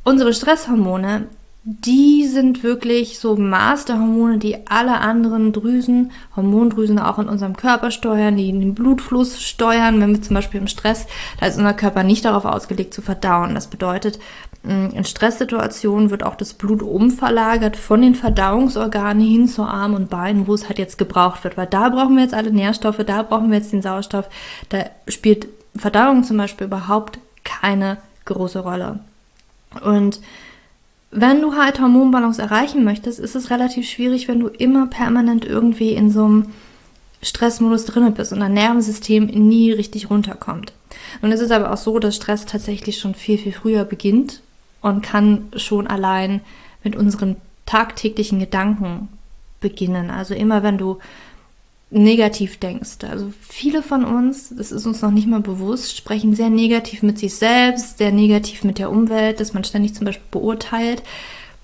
unsere 0.04 0.34
Stresshormone, 0.34 1.28
die 1.64 2.26
sind 2.26 2.64
wirklich 2.64 3.20
so 3.20 3.36
Masterhormone, 3.36 4.40
die 4.40 4.68
alle 4.68 5.00
anderen 5.00 5.54
Drüsen, 5.54 6.12
Hormondrüsen 6.36 6.98
auch 6.98 7.20
in 7.20 7.30
unserem 7.30 7.56
Körper 7.56 7.92
steuern, 7.92 8.36
die 8.36 8.52
den 8.52 8.74
Blutfluss 8.74 9.42
steuern. 9.42 10.02
Wenn 10.02 10.16
wir 10.16 10.22
zum 10.22 10.34
Beispiel 10.34 10.60
im 10.60 10.68
Stress, 10.68 11.06
da 11.40 11.46
ist 11.46 11.58
unser 11.58 11.74
Körper 11.74 12.04
nicht 12.04 12.26
darauf 12.26 12.46
ausgelegt 12.46 12.94
zu 12.94 13.04
verdauen. 13.04 13.54
Das 13.54 13.68
bedeutet, 13.68 14.20
in 14.64 15.06
Stresssituationen 15.06 16.12
wird 16.12 16.24
auch 16.24 16.36
das 16.36 16.54
Blut 16.54 16.84
umverlagert 16.84 17.76
von 17.76 18.02
den 18.02 18.14
Verdauungsorganen 18.14 19.26
hin 19.26 19.48
zu 19.48 19.64
Arm 19.64 19.96
und 19.96 20.12
Beinen, 20.12 20.46
wo 20.46 20.54
es 20.54 20.68
halt 20.68 20.78
jetzt 20.78 21.00
gebraucht 21.00 21.44
wird. 21.44 21.58
Weil 21.58 21.66
da 21.66 21.90
brauchen 21.90 22.16
wir 22.16 22.24
jetzt 22.24 22.36
alle 22.36 22.52
Nährstoffe, 22.52 23.04
da 23.04 23.24
brauchen 23.24 23.50
wir 23.50 23.58
jetzt 23.58 23.74
den 23.74 23.82
Sauerstoff. 23.82 24.30
Da 24.70 24.86
spielt 25.08 25.48
Verdauung 25.76 26.24
zum 26.24 26.38
Beispiel 26.38 26.68
überhaupt 26.68 27.18
keine 27.44 27.98
große 28.26 28.60
Rolle. 28.60 29.00
Und 29.84 30.22
wenn 31.10 31.42
du 31.42 31.56
halt 31.56 31.82
Hormonbalance 31.82 32.42
erreichen 32.42 32.84
möchtest, 32.84 33.20
ist 33.20 33.36
es 33.36 33.50
relativ 33.50 33.90
schwierig, 33.90 34.28
wenn 34.28 34.40
du 34.40 34.48
immer 34.48 34.86
permanent 34.86 35.44
irgendwie 35.44 35.94
in 35.94 36.12
so 36.12 36.24
einem 36.24 36.46
Stressmodus 37.24 37.86
drin 37.86 38.14
bist 38.14 38.32
und 38.32 38.42
dein 38.42 38.54
Nervensystem 38.54 39.26
nie 39.26 39.72
richtig 39.72 40.12
runterkommt. 40.12 40.72
Und 41.24 41.32
es 41.32 41.42
ist 41.42 41.52
aber 41.52 41.74
auch 41.74 41.78
so, 41.78 41.98
dass 41.98 42.16
Stress 42.16 42.46
tatsächlich 42.46 43.00
schon 43.00 43.16
viel, 43.16 43.40
viel 43.40 43.54
früher 43.54 43.86
beginnt 43.86 44.42
und 44.82 45.02
kann 45.02 45.50
schon 45.56 45.88
allein 45.88 46.42
mit 46.84 46.96
unseren 46.96 47.36
tagtäglichen 47.66 48.40
Gedanken 48.40 49.10
beginnen. 49.60 50.10
Also 50.10 50.34
immer 50.34 50.64
wenn 50.64 50.78
du 50.78 50.98
negativ 51.92 52.58
denkst. 52.58 53.04
Also 53.10 53.34
viele 53.42 53.84
von 53.84 54.06
uns, 54.06 54.54
das 54.56 54.72
ist 54.72 54.86
uns 54.86 55.02
noch 55.02 55.12
nicht 55.12 55.28
mal 55.28 55.42
bewusst, 55.42 55.98
sprechen 55.98 56.36
sehr 56.36 56.50
negativ 56.50 57.04
mit 57.04 57.20
sich 57.20 57.36
selbst, 57.36 57.98
sehr 57.98 58.12
negativ 58.12 58.64
mit 58.64 58.80
der 58.80 58.90
Umwelt, 58.90 59.40
dass 59.40 59.54
man 59.54 59.64
ständig 59.66 59.94
zum 59.94 60.06
Beispiel 60.06 60.26
beurteilt. 60.32 61.04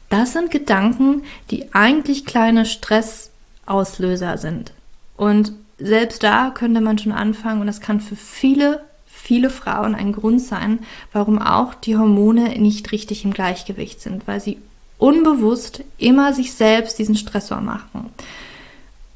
Das 0.09 0.33
sind 0.33 0.51
Gedanken, 0.51 1.23
die 1.49 1.73
eigentlich 1.73 2.25
kleine 2.25 2.65
Stressauslöser 2.65 4.37
sind. 4.37 4.73
Und 5.15 5.53
selbst 5.77 6.23
da 6.23 6.51
könnte 6.51 6.81
man 6.81 6.97
schon 6.97 7.11
anfangen 7.11 7.61
und 7.61 7.67
das 7.67 7.81
kann 7.81 8.01
für 8.01 8.15
viele 8.15 8.81
viele 9.27 9.49
Frauen 9.49 9.93
ein 9.93 10.13
Grund 10.13 10.41
sein, 10.41 10.79
warum 11.11 11.37
auch 11.37 11.73
die 11.73 11.97
Hormone 11.97 12.57
nicht 12.59 12.93
richtig 12.93 13.25
im 13.25 13.33
Gleichgewicht 13.33 13.99
sind, 13.99 14.25
weil 14.25 14.39
sie 14.39 14.57
unbewusst 14.97 15.83
immer 15.97 16.33
sich 16.33 16.53
selbst 16.53 16.97
diesen 16.97 17.17
Stressor 17.17 17.59
machen. 17.59 18.09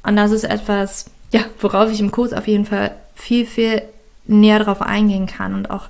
Und 0.02 0.16
das 0.16 0.30
ist 0.30 0.44
etwas, 0.44 1.06
ja, 1.32 1.40
worauf 1.60 1.90
ich 1.90 1.98
im 1.98 2.10
Kurs 2.10 2.34
auf 2.34 2.46
jeden 2.46 2.66
Fall 2.66 2.94
viel, 3.14 3.46
viel 3.46 3.82
näher 4.26 4.58
darauf 4.58 4.82
eingehen 4.82 5.24
kann 5.24 5.54
und 5.54 5.70
auch 5.70 5.88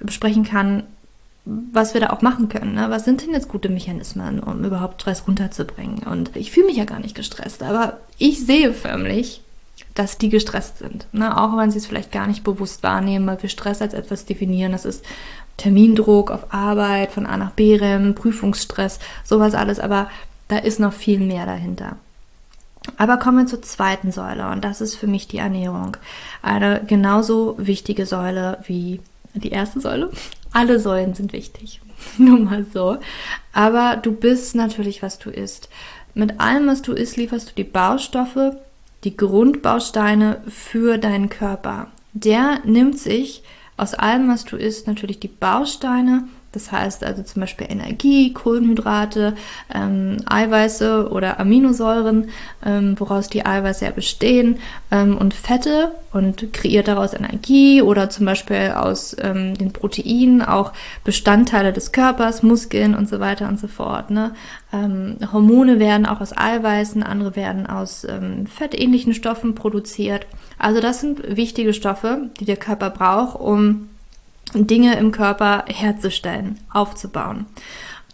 besprechen 0.00 0.44
kann, 0.44 0.82
was 1.46 1.94
wir 1.94 2.02
da 2.02 2.10
auch 2.10 2.20
machen 2.20 2.50
können. 2.50 2.74
Ne? 2.74 2.90
Was 2.90 3.06
sind 3.06 3.22
denn 3.22 3.30
jetzt 3.30 3.48
gute 3.48 3.70
Mechanismen, 3.70 4.40
um 4.40 4.62
überhaupt 4.64 5.00
Stress 5.00 5.26
runterzubringen? 5.26 6.00
Und 6.00 6.36
ich 6.36 6.50
fühle 6.52 6.66
mich 6.66 6.76
ja 6.76 6.84
gar 6.84 7.00
nicht 7.00 7.14
gestresst, 7.14 7.62
aber 7.62 8.00
ich 8.18 8.44
sehe 8.44 8.74
förmlich, 8.74 9.40
dass 9.94 10.18
die 10.18 10.28
gestresst 10.28 10.78
sind. 10.78 11.06
Ne? 11.12 11.36
Auch 11.38 11.56
wenn 11.56 11.70
sie 11.70 11.78
es 11.78 11.86
vielleicht 11.86 12.12
gar 12.12 12.26
nicht 12.26 12.44
bewusst 12.44 12.82
wahrnehmen, 12.82 13.26
weil 13.26 13.42
wir 13.42 13.48
Stress 13.48 13.82
als 13.82 13.94
etwas 13.94 14.24
definieren. 14.24 14.72
Das 14.72 14.84
ist 14.84 15.04
Termindruck 15.56 16.30
auf 16.30 16.52
Arbeit, 16.52 17.12
von 17.12 17.26
A 17.26 17.36
nach 17.36 17.52
B 17.52 17.76
rennen, 17.76 18.14
Prüfungsstress, 18.14 18.98
sowas 19.24 19.54
alles. 19.54 19.78
Aber 19.78 20.08
da 20.48 20.58
ist 20.58 20.80
noch 20.80 20.92
viel 20.92 21.20
mehr 21.20 21.46
dahinter. 21.46 21.96
Aber 22.96 23.16
kommen 23.16 23.38
wir 23.38 23.46
zur 23.46 23.62
zweiten 23.62 24.10
Säule 24.10 24.50
und 24.50 24.64
das 24.64 24.80
ist 24.80 24.96
für 24.96 25.06
mich 25.06 25.28
die 25.28 25.38
Ernährung. 25.38 25.96
Eine 26.42 26.82
genauso 26.84 27.54
wichtige 27.58 28.06
Säule 28.06 28.58
wie 28.66 29.00
die 29.34 29.50
erste 29.50 29.80
Säule. 29.80 30.10
Alle 30.52 30.80
Säulen 30.80 31.14
sind 31.14 31.32
wichtig. 31.32 31.80
Nur 32.18 32.38
mal 32.38 32.66
so. 32.72 32.98
Aber 33.52 33.96
du 33.96 34.12
bist 34.12 34.54
natürlich, 34.54 35.02
was 35.02 35.18
du 35.18 35.30
isst. 35.30 35.68
Mit 36.14 36.40
allem, 36.40 36.66
was 36.66 36.82
du 36.82 36.92
isst, 36.92 37.16
lieferst 37.16 37.50
du 37.50 37.54
die 37.54 37.64
Baustoffe, 37.64 38.56
die 39.04 39.16
Grundbausteine 39.16 40.42
für 40.48 40.98
deinen 40.98 41.28
Körper. 41.28 41.88
Der 42.12 42.60
nimmt 42.64 42.98
sich 42.98 43.42
aus 43.76 43.94
allem, 43.94 44.28
was 44.28 44.44
du 44.44 44.56
isst, 44.56 44.86
natürlich 44.86 45.18
die 45.18 45.28
Bausteine 45.28 46.28
das 46.52 46.70
heißt 46.70 47.02
also 47.04 47.22
zum 47.22 47.40
Beispiel 47.40 47.66
Energie, 47.70 48.32
Kohlenhydrate, 48.32 49.34
ähm, 49.74 50.18
Eiweiße 50.26 51.08
oder 51.10 51.40
Aminosäuren, 51.40 52.28
ähm, 52.64 52.94
woraus 52.98 53.28
die 53.28 53.44
Eiweiße 53.44 53.84
ja 53.86 53.90
bestehen, 53.90 54.58
ähm, 54.90 55.16
und 55.16 55.34
Fette 55.34 55.92
und 56.12 56.52
kreiert 56.52 56.88
daraus 56.88 57.14
Energie 57.14 57.80
oder 57.80 58.10
zum 58.10 58.26
Beispiel 58.26 58.72
aus 58.76 59.16
ähm, 59.20 59.56
den 59.56 59.72
Proteinen 59.72 60.42
auch 60.42 60.72
Bestandteile 61.04 61.72
des 61.72 61.92
Körpers, 61.92 62.42
Muskeln 62.42 62.94
und 62.94 63.08
so 63.08 63.18
weiter 63.18 63.48
und 63.48 63.58
so 63.58 63.66
fort. 63.68 64.10
Ne? 64.10 64.32
Ähm, 64.72 65.16
Hormone 65.32 65.78
werden 65.78 66.06
auch 66.06 66.20
aus 66.20 66.36
Eiweißen, 66.36 67.02
andere 67.02 67.34
werden 67.34 67.66
aus 67.66 68.04
ähm, 68.04 68.46
fettähnlichen 68.46 69.14
Stoffen 69.14 69.54
produziert. 69.54 70.26
Also 70.58 70.80
das 70.80 71.00
sind 71.00 71.36
wichtige 71.36 71.72
Stoffe, 71.72 72.30
die 72.38 72.44
der 72.44 72.56
Körper 72.56 72.90
braucht, 72.90 73.40
um 73.40 73.88
Dinge 74.54 74.98
im 74.98 75.12
Körper 75.12 75.64
herzustellen, 75.66 76.58
aufzubauen. 76.72 77.46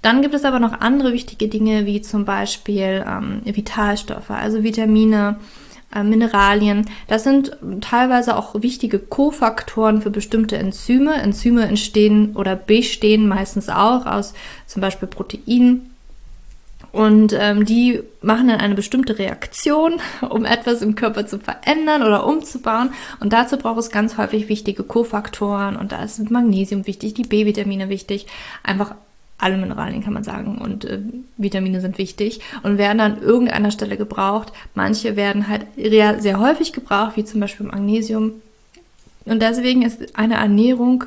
Dann 0.03 0.23
gibt 0.23 0.35
es 0.35 0.45
aber 0.45 0.61
noch 0.61 0.81
andere 0.81 1.13
wichtige 1.13 1.49
Dinge, 1.49 1.85
wie 1.87 2.01
zum 2.01 2.25
Beispiel 2.25 3.05
ähm, 3.07 3.43
Vitalstoffe, 3.45 4.31
also 4.31 4.63
Vitamine, 4.63 5.37
äh, 5.95 6.05
Mineralien. 6.05 6.89
Das 7.09 7.25
sind 7.25 7.57
teilweise 7.81 8.37
auch 8.37 8.63
wichtige 8.63 8.99
Kofaktoren 8.99 10.01
für 10.01 10.11
bestimmte 10.11 10.57
Enzyme. 10.57 11.15
Enzyme 11.15 11.67
entstehen 11.67 12.37
oder 12.37 12.55
bestehen 12.55 13.27
meistens 13.27 13.69
auch 13.69 14.07
aus 14.07 14.35
zum 14.67 14.83
Beispiel 14.83 15.09
Proteinen 15.09 15.88
und 16.91 17.35
ähm, 17.39 17.65
die 17.65 18.01
machen 18.23 18.49
dann 18.49 18.61
eine 18.61 18.75
bestimmte 18.75 19.19
Reaktion, 19.19 20.01
um 20.29 20.45
etwas 20.45 20.83
im 20.83 20.95
Körper 20.95 21.27
zu 21.27 21.39
verändern 21.39 22.03
oder 22.03 22.27
umzubauen. 22.27 22.91
Und 23.21 23.33
dazu 23.33 23.57
braucht 23.57 23.79
es 23.79 23.91
ganz 23.91 24.17
häufig 24.17 24.49
wichtige 24.49 24.83
Kofaktoren. 24.83 25.77
Und 25.77 25.93
da 25.93 26.03
ist 26.03 26.31
Magnesium 26.31 26.87
wichtig, 26.87 27.15
die 27.15 27.25
B-Vitamine 27.25 27.89
wichtig. 27.89 28.27
Einfach 28.63 28.95
alle 29.39 29.57
Mineralien 29.57 30.03
kann 30.03 30.15
man 30.15 30.25
sagen 30.25 30.59
und 30.59 30.85
äh, 30.85 30.99
Vitamine 31.37 31.81
sind 31.81 31.97
wichtig 31.97 32.41
und 32.65 32.77
werden 32.77 32.99
an 32.99 33.23
irgendeiner 33.23 33.71
Stelle 33.71 33.97
gebraucht. 33.97 34.53
Manche 34.75 35.15
werden 35.15 35.47
halt 35.47 35.67
sehr 35.77 36.41
häufig 36.41 36.73
gebraucht, 36.73 37.17
wie 37.17 37.25
zum 37.25 37.41
Beispiel 37.41 37.67
Magnesium. 37.67 38.33
Und 39.27 39.41
deswegen 39.41 39.83
ist 39.83 40.19
eine 40.19 40.35
Ernährung 40.35 41.05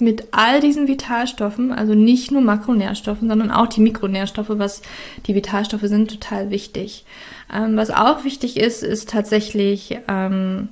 mit 0.00 0.28
all 0.30 0.60
diesen 0.60 0.86
Vitalstoffen, 0.86 1.72
also 1.72 1.94
nicht 1.94 2.30
nur 2.30 2.42
Makronährstoffen, 2.42 3.28
sondern 3.28 3.50
auch 3.50 3.66
die 3.66 3.80
Mikronährstoffe, 3.80 4.50
was 4.50 4.82
die 5.26 5.34
Vitalstoffe 5.34 5.82
sind, 5.82 6.10
total 6.10 6.50
wichtig. 6.50 7.04
Ähm, 7.52 7.76
was 7.76 7.90
auch 7.90 8.24
wichtig 8.24 8.56
ist, 8.56 8.82
ist 8.82 9.10
tatsächlich 9.10 9.98
ähm, 10.08 10.68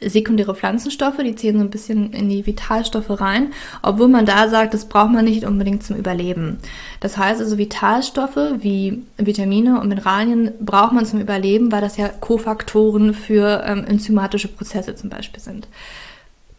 sekundäre 0.00 0.54
Pflanzenstoffe, 0.54 1.18
die 1.18 1.34
zählen 1.34 1.56
so 1.56 1.64
ein 1.64 1.70
bisschen 1.70 2.12
in 2.12 2.28
die 2.28 2.46
Vitalstoffe 2.46 3.20
rein, 3.20 3.52
obwohl 3.82 4.08
man 4.08 4.26
da 4.26 4.48
sagt, 4.48 4.74
das 4.74 4.84
braucht 4.84 5.10
man 5.10 5.24
nicht 5.24 5.44
unbedingt 5.44 5.82
zum 5.82 5.96
Überleben. 5.96 6.58
Das 7.00 7.16
heißt 7.16 7.40
also, 7.40 7.58
Vitalstoffe 7.58 8.38
wie 8.58 9.02
Vitamine 9.16 9.80
und 9.80 9.88
Mineralien 9.88 10.52
braucht 10.60 10.92
man 10.92 11.06
zum 11.06 11.20
Überleben, 11.20 11.72
weil 11.72 11.80
das 11.80 11.96
ja 11.96 12.08
Kofaktoren 12.08 13.14
für 13.14 13.64
ähm, 13.66 13.84
enzymatische 13.86 14.48
Prozesse 14.48 14.94
zum 14.94 15.10
Beispiel 15.10 15.40
sind. 15.40 15.66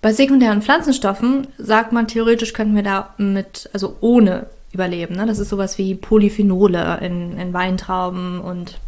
Bei 0.02 0.14
sekundären 0.14 0.62
Pflanzenstoffen 0.62 1.48
sagt 1.58 1.92
man, 1.92 2.08
theoretisch 2.08 2.54
könnten 2.54 2.76
wir 2.76 2.84
da 2.84 3.14
mit, 3.18 3.70
also 3.74 3.98
ohne 4.00 4.48
überleben. 4.72 5.16
Ne? 5.16 5.26
Das 5.26 5.40
ist 5.40 5.50
sowas 5.50 5.78
wie 5.78 5.96
Polyphenole 5.96 7.00
in, 7.02 7.38
in 7.38 7.54
Weintrauben 7.54 8.40
und 8.40 8.80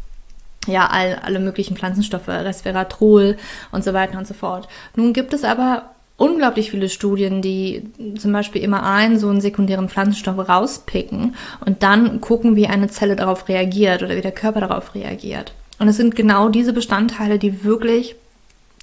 ja, 0.67 0.87
all, 0.87 1.19
alle 1.23 1.39
möglichen 1.39 1.75
Pflanzenstoffe, 1.75 2.27
Resveratrol 2.27 3.35
und 3.71 3.83
so 3.83 3.93
weiter 3.93 4.17
und 4.17 4.27
so 4.27 4.33
fort. 4.33 4.67
Nun 4.95 5.11
gibt 5.11 5.33
es 5.33 5.43
aber 5.43 5.91
unglaublich 6.17 6.69
viele 6.69 6.87
Studien, 6.87 7.41
die 7.41 7.89
zum 8.17 8.31
Beispiel 8.31 8.61
immer 8.61 8.83
einen 8.83 9.17
so 9.17 9.27
einen 9.27 9.41
sekundären 9.41 9.89
Pflanzenstoff 9.89 10.47
rauspicken 10.47 11.35
und 11.65 11.81
dann 11.81 12.21
gucken, 12.21 12.55
wie 12.55 12.67
eine 12.67 12.89
Zelle 12.89 13.15
darauf 13.15 13.49
reagiert 13.49 14.03
oder 14.03 14.15
wie 14.15 14.21
der 14.21 14.31
Körper 14.31 14.61
darauf 14.61 14.93
reagiert. 14.93 15.53
Und 15.79 15.87
es 15.87 15.97
sind 15.97 16.15
genau 16.15 16.49
diese 16.49 16.73
Bestandteile, 16.73 17.39
die 17.39 17.63
wirklich 17.63 18.15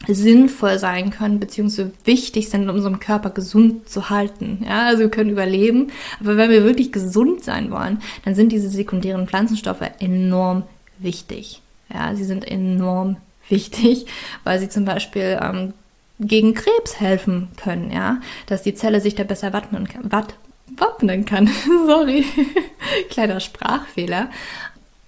sinnvoll 0.07 0.79
sein 0.79 1.11
können, 1.11 1.41
beziehungsweise 1.41 1.91
wichtig 2.05 2.49
sind, 2.49 2.69
um 2.69 2.77
unseren 2.77 3.01
Körper 3.01 3.31
gesund 3.31 3.89
zu 3.89 4.11
halten. 4.11 4.65
Ja, 4.67 4.87
also 4.87 5.01
wir 5.01 5.11
können 5.11 5.31
überleben, 5.31 5.89
aber 6.21 6.37
wenn 6.37 6.51
wir 6.51 6.65
wirklich 6.65 6.93
gesund 6.93 7.43
sein 7.43 7.71
wollen, 7.71 8.01
dann 8.25 8.35
sind 8.35 8.53
diese 8.53 8.69
sekundären 8.69 9.27
Pflanzenstoffe 9.27 9.83
enorm 9.99 10.63
wichtig. 10.99 11.63
Ja, 11.93 12.15
sie 12.15 12.25
sind 12.25 12.47
enorm 12.47 13.17
wichtig, 13.49 14.07
weil 14.45 14.61
sie 14.61 14.69
zum 14.69 14.85
Beispiel 14.85 15.39
ähm, 15.43 15.75
gegen 16.21 16.55
Krebs 16.55 17.01
helfen 17.01 17.49
können, 17.57 17.91
ja, 17.91 18.21
dass 18.47 18.63
die 18.63 18.75
Zelle 18.75 19.01
sich 19.01 19.15
da 19.15 19.25
besser 19.25 19.53
wappnen 19.53 19.89
kann. 19.89 20.11
Wat, 20.11 20.35
wappnen 20.77 21.25
kann. 21.25 21.51
Sorry, 21.87 22.25
kleiner 23.11 23.41
Sprachfehler. 23.41 24.31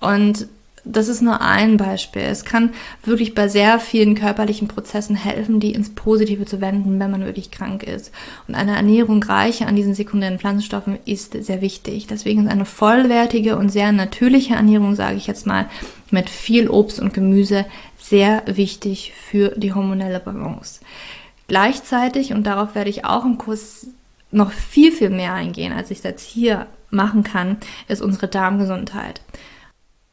Und 0.01 0.49
das 0.85 1.09
ist 1.09 1.21
nur 1.21 1.41
ein 1.41 1.77
Beispiel. 1.77 2.23
Es 2.23 2.45
kann 2.45 2.71
wirklich 3.05 3.35
bei 3.35 3.49
sehr 3.49 3.79
vielen 3.79 4.15
körperlichen 4.15 4.69
Prozessen 4.69 5.17
helfen, 5.17 5.61
die 5.61 5.73
ins 5.73 5.91
Positive 5.91 6.47
zu 6.47 6.61
wenden, 6.61 6.99
wenn 6.99 7.11
man 7.11 7.25
wirklich 7.25 7.51
krank 7.51 7.83
ist. 7.83 8.13
Und 8.49 8.55
eine 8.55 8.77
Ernährung 8.77 9.23
reiche 9.23 9.67
an 9.67 9.77
diesen 9.77 9.95
sekundären 9.95 10.39
Pflanzenstoffen 10.39 10.99
ist 11.05 11.33
sehr 11.45 11.61
wichtig. 11.61 12.07
Deswegen 12.07 12.47
ist 12.47 12.53
eine 12.53 12.65
vollwertige 12.65 13.57
und 13.57 13.69
sehr 13.71 13.93
natürliche 13.93 14.55
Ernährung, 14.55 14.95
sage 14.95 15.17
ich 15.17 15.27
jetzt 15.27 15.47
mal, 15.47 15.67
mit 16.11 16.31
viel 16.31 16.69
Obst 16.69 16.99
und 16.99 17.15
Gemüse 17.15 17.67
sehr 17.99 18.43
wichtig 18.47 19.13
für 19.15 19.53
die 19.57 19.75
hormonelle 19.75 20.21
Balance. 20.21 20.81
Gleichzeitig, 21.47 22.33
und 22.33 22.45
darauf 22.45 22.75
werde 22.75 22.91
ich 22.91 23.05
auch 23.05 23.25
im 23.25 23.37
Kurs 23.39 23.89
noch 24.31 24.53
viel, 24.53 24.93
viel 24.93 25.11
mehr 25.11 25.35
eingehen, 25.35 25.73
als 25.73 25.91
ich 25.91 26.03
jetzt 26.03 26.27
hier 26.27 26.67
machen 26.91 27.23
kann, 27.23 27.59
ist 27.89 28.03
unsere 28.03 28.29
Darmgesundheit 28.29 29.21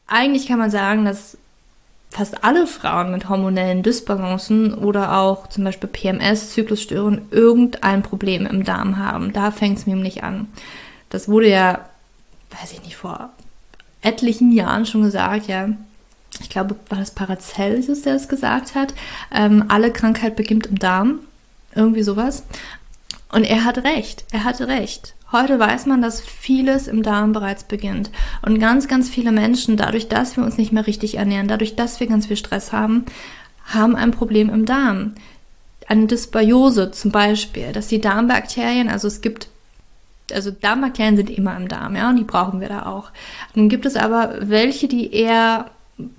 eigentlich 0.08 0.48
kann 0.48 0.58
man 0.58 0.70
sagen, 0.70 1.04
dass 1.04 1.36
fast 2.10 2.42
alle 2.42 2.66
Frauen 2.66 3.12
mit 3.12 3.28
hormonellen 3.28 3.82
Dysbalancen 3.82 4.74
oder 4.74 5.18
auch 5.18 5.46
zum 5.48 5.64
Beispiel 5.64 5.88
PMS, 5.88 6.52
Zyklusstörungen, 6.52 7.28
irgendein 7.30 8.02
Problem 8.02 8.46
im 8.46 8.64
Darm 8.64 8.96
haben. 8.96 9.32
Da 9.32 9.50
fängt 9.50 9.78
es 9.78 9.86
nämlich 9.86 10.24
an. 10.24 10.48
Das 11.10 11.28
wurde 11.28 11.50
ja, 11.50 11.80
weiß 12.50 12.72
ich 12.72 12.82
nicht, 12.82 12.96
vor 12.96 13.30
etlichen 14.02 14.52
Jahren 14.52 14.86
schon 14.86 15.02
gesagt, 15.02 15.46
ja. 15.48 15.68
Ich 16.40 16.50
glaube, 16.50 16.76
war 16.88 16.98
das 16.98 17.10
Paracelsus, 17.10 18.02
der 18.02 18.14
es 18.14 18.28
gesagt 18.28 18.74
hat. 18.74 18.94
Ähm, 19.32 19.64
alle 19.68 19.92
Krankheit 19.92 20.36
beginnt 20.36 20.66
im 20.66 20.78
Darm. 20.78 21.20
Irgendwie 21.74 22.02
sowas. 22.02 22.44
Und 23.30 23.44
er 23.44 23.64
hat 23.64 23.78
recht. 23.78 24.24
Er 24.32 24.44
hatte 24.44 24.68
recht. 24.68 25.14
Heute 25.30 25.58
weiß 25.58 25.86
man, 25.86 26.00
dass 26.00 26.22
vieles 26.22 26.88
im 26.88 27.02
Darm 27.02 27.32
bereits 27.32 27.64
beginnt. 27.64 28.10
Und 28.40 28.58
ganz, 28.58 28.88
ganz 28.88 29.10
viele 29.10 29.32
Menschen, 29.32 29.76
dadurch, 29.76 30.08
dass 30.08 30.36
wir 30.36 30.44
uns 30.44 30.56
nicht 30.56 30.72
mehr 30.72 30.86
richtig 30.86 31.16
ernähren, 31.16 31.48
dadurch, 31.48 31.76
dass 31.76 32.00
wir 32.00 32.06
ganz 32.06 32.26
viel 32.26 32.36
Stress 32.36 32.72
haben, 32.72 33.04
haben 33.66 33.94
ein 33.94 34.10
Problem 34.10 34.48
im 34.48 34.64
Darm. 34.64 35.14
Eine 35.86 36.06
Dysbiose 36.06 36.90
zum 36.90 37.10
Beispiel, 37.10 37.72
dass 37.72 37.88
die 37.88 38.00
Darmbakterien, 38.00 38.88
also 38.88 39.08
es 39.08 39.20
gibt 39.20 39.48
also 40.32 40.50
Darmbakterien 40.50 41.16
sind 41.16 41.30
immer 41.30 41.56
im 41.56 41.68
Darm, 41.68 41.96
ja, 41.96 42.10
und 42.10 42.16
die 42.16 42.24
brauchen 42.24 42.60
wir 42.60 42.68
da 42.68 42.86
auch. 42.86 43.10
Nun 43.54 43.70
gibt 43.70 43.86
es 43.86 43.96
aber 43.96 44.36
welche, 44.40 44.86
die 44.88 45.12
eher 45.12 45.70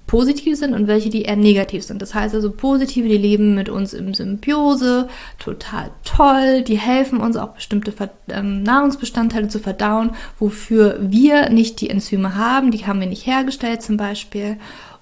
positiv 0.07 0.57
sind 0.57 0.73
und 0.73 0.87
welche, 0.87 1.09
die 1.09 1.23
eher 1.23 1.35
negativ 1.35 1.83
sind. 1.83 2.01
Das 2.01 2.13
heißt 2.13 2.35
also 2.35 2.51
positive, 2.51 3.07
die 3.07 3.17
leben 3.17 3.55
mit 3.55 3.69
uns 3.69 3.93
im 3.93 4.13
Symbiose, 4.13 5.07
total 5.37 5.91
toll, 6.03 6.63
die 6.63 6.77
helfen 6.77 7.19
uns 7.19 7.37
auch 7.37 7.49
bestimmte 7.49 7.93
ähm, 8.29 8.63
Nahrungsbestandteile 8.63 9.47
zu 9.47 9.59
verdauen, 9.59 10.11
wofür 10.37 10.97
wir 10.99 11.49
nicht 11.49 11.79
die 11.79 11.89
Enzyme 11.89 12.35
haben, 12.35 12.71
die 12.71 12.85
haben 12.85 12.99
wir 12.99 13.07
nicht 13.07 13.25
hergestellt 13.25 13.81
zum 13.81 13.97
Beispiel. 13.97 14.57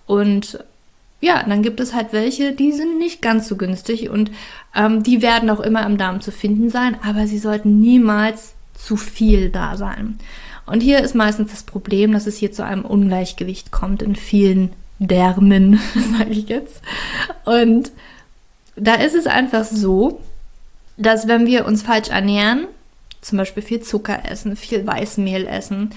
Und 0.06 0.60
ja, 1.20 1.44
dann 1.44 1.64
gibt 1.64 1.80
es 1.80 1.96
halt 1.96 2.14
welche, 2.14 2.52
die 2.52 2.72
sind 2.72 3.00
nicht 3.00 3.22
ganz 3.22 3.48
so 3.48 3.56
günstig 3.56 4.10
und 4.10 4.32
ähm, 4.76 5.02
die 5.02 5.22
werden 5.22 5.50
auch 5.50 5.60
immer 5.60 5.86
im 5.86 5.98
Darm 5.98 6.22
zu 6.22 6.32
finden 6.32 6.70
sein, 6.70 6.96
aber 7.04 7.26
sie 7.26 7.40
sollten 7.40 7.80
niemals 7.80 8.54
zu 8.76 8.96
viel 8.96 9.50
da 9.50 9.76
sein. 9.76 10.20
Und 10.68 10.82
hier 10.82 11.00
ist 11.00 11.16
meistens 11.16 11.52
das 11.52 11.64
Problem, 11.64 12.12
dass 12.12 12.28
es 12.28 12.38
hier 12.38 12.52
zu 12.52 12.64
einem 12.64 12.86
Ungleichgewicht 12.86 13.72
kommt 13.72 14.02
in 14.02 14.16
vielen 14.16 14.74
Därmen, 15.00 15.80
sage 16.18 16.32
ich 16.32 16.50
jetzt. 16.50 16.82
Und 17.46 17.92
da 18.76 18.96
ist 18.96 19.16
es 19.16 19.26
einfach 19.26 19.64
so, 19.64 20.22
dass 20.98 21.28
wenn 21.28 21.48
wir 21.48 21.66
uns 21.66 21.84
falsch 21.84 22.10
ernähren, 22.10 22.68
zum 23.22 23.38
Beispiel 23.38 23.64
viel 23.64 23.82
Zucker 23.82 24.30
essen, 24.30 24.56
viel 24.56 24.86
Weißmehl 24.86 25.48
essen, 25.48 25.92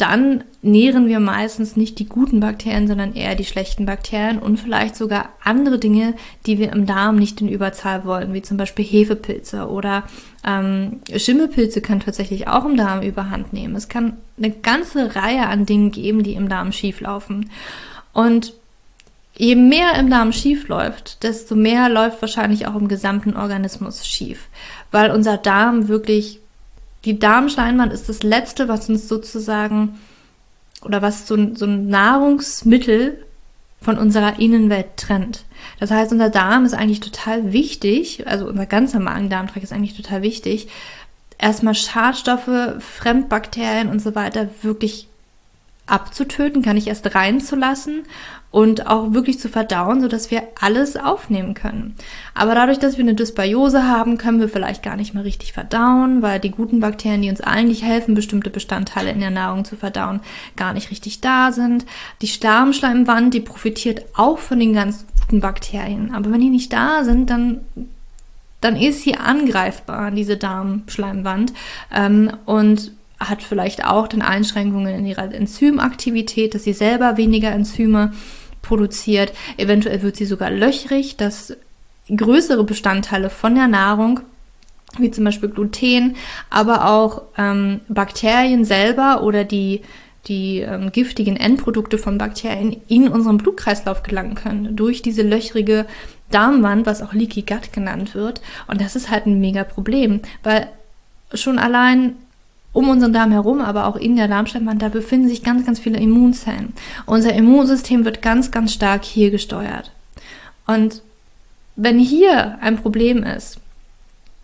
dann 0.00 0.44
nähren 0.62 1.08
wir 1.08 1.20
meistens 1.20 1.76
nicht 1.76 1.98
die 1.98 2.08
guten 2.08 2.40
Bakterien, 2.40 2.88
sondern 2.88 3.14
eher 3.14 3.34
die 3.34 3.44
schlechten 3.44 3.84
Bakterien 3.84 4.38
und 4.38 4.58
vielleicht 4.58 4.96
sogar 4.96 5.30
andere 5.44 5.78
Dinge, 5.78 6.14
die 6.46 6.58
wir 6.58 6.72
im 6.72 6.86
Darm 6.86 7.16
nicht 7.16 7.40
in 7.40 7.48
Überzahl 7.48 8.04
wollen, 8.04 8.32
wie 8.32 8.42
zum 8.42 8.56
Beispiel 8.56 8.84
Hefepilze 8.84 9.68
oder 9.68 10.04
ähm, 10.44 11.00
Schimmelpilze 11.14 11.82
können 11.82 12.00
tatsächlich 12.00 12.48
auch 12.48 12.64
im 12.64 12.76
Darm 12.76 13.02
überhand 13.02 13.52
nehmen. 13.52 13.76
Es 13.76 13.88
kann 13.88 14.14
eine 14.38 14.50
ganze 14.50 15.14
Reihe 15.16 15.46
an 15.46 15.66
Dingen 15.66 15.90
geben, 15.90 16.22
die 16.22 16.34
im 16.34 16.48
Darm 16.48 16.72
schieflaufen. 16.72 17.50
Und 18.12 18.54
je 19.36 19.54
mehr 19.54 19.94
im 19.94 20.08
Darm 20.08 20.32
schief 20.32 20.68
läuft, 20.68 21.22
desto 21.22 21.54
mehr 21.54 21.88
läuft 21.88 22.22
wahrscheinlich 22.22 22.66
auch 22.66 22.74
im 22.74 22.88
gesamten 22.88 23.36
Organismus 23.36 24.06
schief, 24.06 24.48
weil 24.90 25.10
unser 25.10 25.36
Darm 25.36 25.88
wirklich 25.88 26.40
die 27.04 27.18
Darmschleinwand 27.18 27.92
ist 27.92 28.08
das 28.08 28.22
Letzte, 28.22 28.68
was 28.68 28.88
uns 28.88 29.08
sozusagen 29.08 29.98
oder 30.82 31.02
was 31.02 31.26
so, 31.26 31.54
so 31.54 31.66
ein 31.66 31.88
Nahrungsmittel 31.88 33.24
von 33.82 33.98
unserer 33.98 34.38
Innenwelt 34.38 34.96
trennt. 34.96 35.44
Das 35.78 35.90
heißt, 35.90 36.12
unser 36.12 36.30
Darm 36.30 36.64
ist 36.64 36.74
eigentlich 36.74 37.00
total 37.00 37.52
wichtig, 37.52 38.26
also 38.26 38.46
unser 38.46 38.66
ganzer 38.66 39.00
Magen-Darm-Trakt 39.00 39.64
ist 39.64 39.72
eigentlich 39.72 39.96
total 39.96 40.22
wichtig, 40.22 40.68
erstmal 41.38 41.74
Schadstoffe, 41.74 42.50
Fremdbakterien 42.78 43.88
und 43.88 44.00
so 44.00 44.14
weiter 44.14 44.48
wirklich 44.62 45.08
abzutöten, 45.90 46.62
gar 46.62 46.74
nicht 46.74 46.86
erst 46.86 47.14
reinzulassen 47.14 48.04
und 48.50 48.86
auch 48.86 49.12
wirklich 49.12 49.38
zu 49.38 49.48
verdauen, 49.48 50.00
sodass 50.00 50.30
wir 50.30 50.42
alles 50.60 50.96
aufnehmen 50.96 51.54
können. 51.54 51.94
Aber 52.34 52.54
dadurch, 52.54 52.78
dass 52.78 52.96
wir 52.96 53.04
eine 53.04 53.14
Dysbiose 53.14 53.86
haben, 53.86 54.18
können 54.18 54.40
wir 54.40 54.48
vielleicht 54.48 54.82
gar 54.82 54.96
nicht 54.96 55.14
mehr 55.14 55.24
richtig 55.24 55.52
verdauen, 55.52 56.22
weil 56.22 56.40
die 56.40 56.50
guten 56.50 56.80
Bakterien, 56.80 57.22
die 57.22 57.30
uns 57.30 57.40
eigentlich 57.40 57.82
helfen, 57.82 58.14
bestimmte 58.14 58.50
Bestandteile 58.50 59.10
in 59.10 59.20
der 59.20 59.30
Nahrung 59.30 59.64
zu 59.64 59.76
verdauen, 59.76 60.20
gar 60.56 60.72
nicht 60.72 60.90
richtig 60.90 61.20
da 61.20 61.52
sind. 61.52 61.86
Die 62.22 62.40
Darmschleimwand, 62.40 63.34
die 63.34 63.40
profitiert 63.40 64.02
auch 64.14 64.38
von 64.38 64.58
den 64.58 64.72
ganz 64.74 65.06
guten 65.20 65.40
Bakterien. 65.40 66.12
Aber 66.12 66.32
wenn 66.32 66.40
die 66.40 66.50
nicht 66.50 66.72
da 66.72 67.04
sind, 67.04 67.30
dann 67.30 67.60
dann 68.60 68.76
ist 68.76 69.02
sie 69.02 69.16
angreifbar, 69.16 70.10
diese 70.10 70.36
Darmschleimwand. 70.36 71.54
Ähm, 71.94 72.30
und 72.44 72.92
hat 73.20 73.42
vielleicht 73.42 73.84
auch 73.84 74.08
dann 74.08 74.22
Einschränkungen 74.22 74.94
in 74.94 75.06
ihrer 75.06 75.32
Enzymaktivität, 75.32 76.54
dass 76.54 76.64
sie 76.64 76.72
selber 76.72 77.18
weniger 77.18 77.50
Enzyme 77.52 78.12
produziert. 78.62 79.32
Eventuell 79.58 80.02
wird 80.02 80.16
sie 80.16 80.24
sogar 80.24 80.50
löchrig, 80.50 81.16
dass 81.16 81.56
größere 82.14 82.64
Bestandteile 82.64 83.30
von 83.30 83.54
der 83.54 83.68
Nahrung 83.68 84.20
wie 84.98 85.10
zum 85.10 85.24
Beispiel 85.24 85.48
Gluten, 85.48 86.16
aber 86.48 86.88
auch 86.88 87.22
ähm, 87.38 87.80
Bakterien 87.88 88.64
selber 88.64 89.22
oder 89.22 89.44
die, 89.44 89.82
die 90.26 90.60
ähm, 90.60 90.90
giftigen 90.90 91.36
Endprodukte 91.36 91.96
von 91.96 92.18
Bakterien 92.18 92.76
in 92.88 93.08
unseren 93.08 93.38
Blutkreislauf 93.38 94.02
gelangen 94.02 94.34
können 94.34 94.74
durch 94.74 95.00
diese 95.02 95.22
löchrige 95.22 95.86
Darmwand, 96.30 96.86
was 96.86 97.02
auch 97.02 97.12
Leaky 97.12 97.42
Gut 97.42 97.72
genannt 97.72 98.14
wird. 98.14 98.40
Und 98.66 98.80
das 98.80 98.96
ist 98.96 99.10
halt 99.10 99.26
ein 99.26 99.40
mega 99.40 99.64
Problem, 99.64 100.20
weil 100.42 100.68
schon 101.34 101.58
allein 101.58 102.16
um 102.72 102.88
unseren 102.88 103.12
Darm 103.12 103.32
herum, 103.32 103.60
aber 103.60 103.86
auch 103.86 103.96
in 103.96 104.16
der 104.16 104.28
Darmschleimwand, 104.28 104.80
da 104.80 104.88
befinden 104.88 105.28
sich 105.28 105.42
ganz, 105.42 105.66
ganz 105.66 105.78
viele 105.80 105.98
Immunzellen. 105.98 106.72
Unser 107.06 107.34
Immunsystem 107.34 108.04
wird 108.04 108.22
ganz, 108.22 108.50
ganz 108.50 108.72
stark 108.72 109.04
hier 109.04 109.30
gesteuert. 109.30 109.90
Und 110.66 111.02
wenn 111.76 111.98
hier 111.98 112.58
ein 112.60 112.76
Problem 112.76 113.22
ist, 113.22 113.58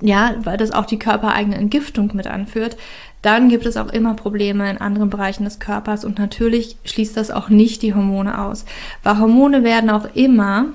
ja, 0.00 0.34
weil 0.40 0.56
das 0.56 0.72
auch 0.72 0.86
die 0.86 0.98
körpereigene 0.98 1.56
Entgiftung 1.56 2.10
mit 2.14 2.26
anführt, 2.26 2.76
dann 3.22 3.48
gibt 3.48 3.66
es 3.66 3.76
auch 3.76 3.88
immer 3.88 4.14
Probleme 4.14 4.70
in 4.70 4.78
anderen 4.78 5.10
Bereichen 5.10 5.44
des 5.44 5.58
Körpers 5.58 6.04
und 6.04 6.18
natürlich 6.18 6.76
schließt 6.84 7.16
das 7.16 7.30
auch 7.30 7.48
nicht 7.48 7.82
die 7.82 7.94
Hormone 7.94 8.40
aus. 8.40 8.64
Weil 9.02 9.18
Hormone 9.18 9.64
werden 9.64 9.90
auch 9.90 10.14
immer 10.14 10.66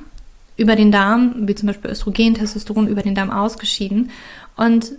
über 0.57 0.75
den 0.75 0.91
Darm, 0.91 1.33
wie 1.47 1.55
zum 1.55 1.67
Beispiel 1.67 1.91
Östrogen, 1.91 2.33
Testosteron, 2.33 2.87
über 2.87 3.03
den 3.03 3.15
Darm 3.15 3.31
ausgeschieden. 3.31 4.11
Und 4.57 4.93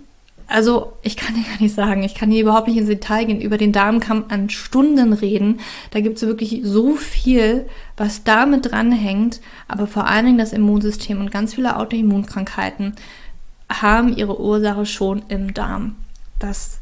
also 0.47 0.93
ich 1.01 1.17
kann 1.17 1.35
dir 1.35 1.43
gar 1.43 1.61
nicht 1.61 1.73
sagen, 1.73 2.03
ich 2.03 2.15
kann 2.15 2.31
hier 2.31 2.41
überhaupt 2.41 2.67
nicht 2.67 2.77
ins 2.77 2.87
Detail 2.87 3.25
gehen. 3.25 3.41
Über 3.41 3.57
den 3.57 3.71
Darm 3.71 3.99
kann 3.99 4.21
man 4.21 4.29
an 4.29 4.49
Stunden 4.49 5.13
reden. 5.13 5.59
Da 5.91 5.99
gibt 5.99 6.17
es 6.17 6.23
wirklich 6.23 6.61
so 6.63 6.95
viel, 6.95 7.67
was 7.97 8.23
damit 8.23 8.71
dranhängt. 8.71 9.41
Aber 9.67 9.87
vor 9.87 10.07
allen 10.07 10.25
Dingen 10.25 10.37
das 10.37 10.53
Immunsystem 10.53 11.19
und 11.19 11.31
ganz 11.31 11.53
viele 11.53 11.77
Autoimmunkrankheiten 11.77 12.95
haben 13.71 14.15
ihre 14.15 14.39
Ursache 14.39 14.85
schon 14.85 15.23
im 15.29 15.53
Darm. 15.53 15.95
Das, 16.39 16.79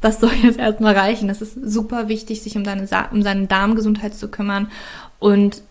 das 0.00 0.20
soll 0.20 0.32
jetzt 0.42 0.58
erstmal 0.58 0.96
reichen. 0.96 1.28
Das 1.28 1.40
ist 1.40 1.54
super 1.54 2.08
wichtig, 2.08 2.42
sich 2.42 2.56
um, 2.56 2.64
deine, 2.64 2.88
um 3.12 3.22
seine 3.22 3.46
Darmgesundheit 3.46 4.14
zu 4.14 4.28
kümmern. 4.28 4.70
Und 5.18 5.62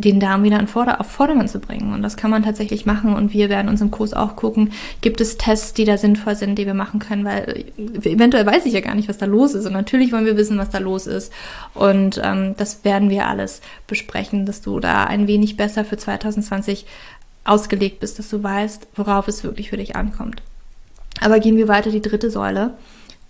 den 0.00 0.20
Darm 0.20 0.42
wieder 0.42 0.66
Vorder 0.66 1.00
auf 1.00 1.06
Vordermann 1.06 1.48
zu 1.48 1.58
bringen. 1.58 1.92
Und 1.92 2.02
das 2.02 2.16
kann 2.16 2.30
man 2.30 2.42
tatsächlich 2.42 2.86
machen. 2.86 3.14
Und 3.14 3.32
wir 3.32 3.48
werden 3.48 3.68
uns 3.68 3.80
im 3.80 3.90
Kurs 3.90 4.12
auch 4.12 4.36
gucken, 4.36 4.72
gibt 5.00 5.20
es 5.20 5.36
Tests, 5.36 5.72
die 5.72 5.84
da 5.84 5.96
sinnvoll 5.96 6.36
sind, 6.36 6.56
die 6.56 6.66
wir 6.66 6.74
machen 6.74 7.00
können, 7.00 7.24
weil 7.24 7.64
äh, 7.76 8.08
eventuell 8.08 8.46
weiß 8.46 8.66
ich 8.66 8.72
ja 8.72 8.80
gar 8.80 8.94
nicht, 8.94 9.08
was 9.08 9.18
da 9.18 9.26
los 9.26 9.54
ist. 9.54 9.66
Und 9.66 9.72
natürlich 9.72 10.12
wollen 10.12 10.26
wir 10.26 10.36
wissen, 10.36 10.58
was 10.58 10.70
da 10.70 10.78
los 10.78 11.06
ist. 11.06 11.32
Und 11.74 12.20
ähm, 12.22 12.54
das 12.56 12.84
werden 12.84 13.10
wir 13.10 13.26
alles 13.26 13.60
besprechen, 13.86 14.46
dass 14.46 14.60
du 14.60 14.80
da 14.80 15.04
ein 15.04 15.26
wenig 15.26 15.56
besser 15.56 15.84
für 15.84 15.96
2020 15.96 16.86
ausgelegt 17.44 18.00
bist, 18.00 18.18
dass 18.18 18.28
du 18.28 18.42
weißt, 18.42 18.88
worauf 18.94 19.28
es 19.28 19.44
wirklich 19.44 19.70
für 19.70 19.76
dich 19.76 19.96
ankommt. 19.96 20.42
Aber 21.20 21.40
gehen 21.40 21.56
wir 21.56 21.68
weiter, 21.68 21.90
die 21.90 22.02
dritte 22.02 22.30
Säule 22.30 22.74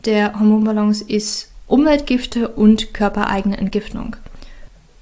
der 0.04 0.38
Hormonbalance 0.38 1.04
ist 1.06 1.50
Umweltgifte 1.66 2.48
und 2.48 2.94
körpereigene 2.94 3.58
Entgiftung. 3.58 4.16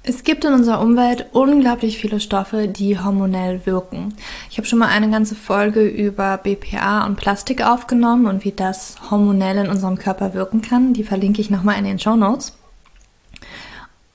Es 0.09 0.23
gibt 0.23 0.43
in 0.43 0.53
unserer 0.53 0.81
Umwelt 0.81 1.27
unglaublich 1.33 1.99
viele 1.99 2.19
Stoffe, 2.19 2.67
die 2.67 2.97
hormonell 2.97 3.67
wirken. 3.67 4.15
Ich 4.49 4.57
habe 4.57 4.65
schon 4.65 4.79
mal 4.79 4.87
eine 4.87 5.11
ganze 5.11 5.35
Folge 5.35 5.87
über 5.87 6.37
BPA 6.37 7.05
und 7.05 7.15
Plastik 7.15 7.63
aufgenommen 7.63 8.25
und 8.25 8.43
wie 8.43 8.51
das 8.51 8.95
hormonell 9.11 9.57
in 9.57 9.69
unserem 9.69 9.99
Körper 9.99 10.33
wirken 10.33 10.63
kann. 10.63 10.93
Die 10.93 11.03
verlinke 11.03 11.41
ich 11.41 11.51
nochmal 11.51 11.77
in 11.77 11.83
den 11.83 11.99
Show 11.99 12.15
Notes. 12.15 12.53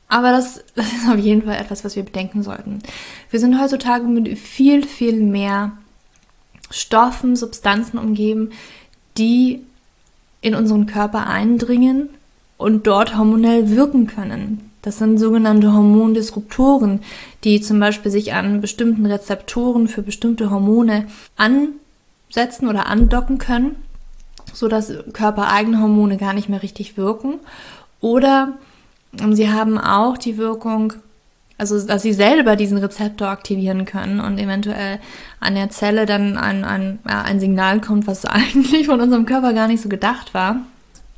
Aber 0.09 0.33
das, 0.33 0.65
das 0.75 0.93
ist 0.93 1.09
auf 1.09 1.19
jeden 1.19 1.43
Fall 1.43 1.61
etwas, 1.61 1.85
was 1.85 1.95
wir 1.95 2.03
bedenken 2.03 2.43
sollten. 2.43 2.81
Wir 3.31 3.39
sind 3.39 3.61
heutzutage 3.63 4.05
mit 4.05 4.37
viel, 4.37 4.85
viel 4.85 5.21
mehr 5.21 5.71
Stoffen, 6.71 7.37
Substanzen 7.37 7.99
umgeben, 7.99 8.51
die 9.17 9.61
in 10.41 10.57
unseren 10.57 10.87
Körper 10.87 11.29
eindringen 11.29 12.09
und 12.57 12.89
dort 12.89 13.17
hormonell 13.17 13.71
wirken 13.71 14.09
können. 14.09 14.73
Das 14.85 14.99
sind 14.99 15.17
sogenannte 15.17 15.73
Hormondisruptoren, 15.73 17.01
die 17.43 17.63
zum 17.63 17.81
Beispiel 17.81 18.13
sich 18.13 18.35
an 18.35 18.61
bestimmten 18.61 19.07
Rezeptoren 19.07 19.89
für 19.89 20.03
bestimmte 20.03 20.51
Hormone 20.51 21.07
ansetzen 21.39 22.69
oder 22.69 22.85
andocken 22.85 23.39
können, 23.39 23.77
sodass 24.53 24.93
körpereigene 25.15 25.81
Hormone 25.81 26.19
gar 26.19 26.35
nicht 26.35 26.51
mehr 26.51 26.63
richtig 26.63 26.99
wirken. 26.99 27.37
Oder 28.03 28.59
sie 29.33 29.51
haben 29.51 29.79
auch 29.79 30.19
die 30.19 30.37
Wirkung, 30.37 30.93
also 31.57 31.81
dass 31.81 32.03
sie 32.03 32.13
selber 32.13 32.55
diesen 32.55 32.77
Rezeptor 32.77 33.29
aktivieren 33.29 33.87
können 33.87 34.21
und 34.21 34.39
eventuell 34.39 34.99
an 35.41 35.55
der 35.55 35.71
Zelle 35.71 36.05
dann 36.05 36.37
ein, 36.37 36.63
ein, 36.63 36.99
ja, 37.09 37.23
ein 37.23 37.41
Signal 37.41 37.81
kommt, 37.81 38.07
was 38.07 38.25
eigentlich 38.27 38.85
von 38.85 39.01
unserem 39.01 39.25
Körper 39.25 39.55
gar 39.55 39.67
nicht 39.67 39.81
so 39.81 39.89
gedacht 39.89 40.35
war. 40.35 40.57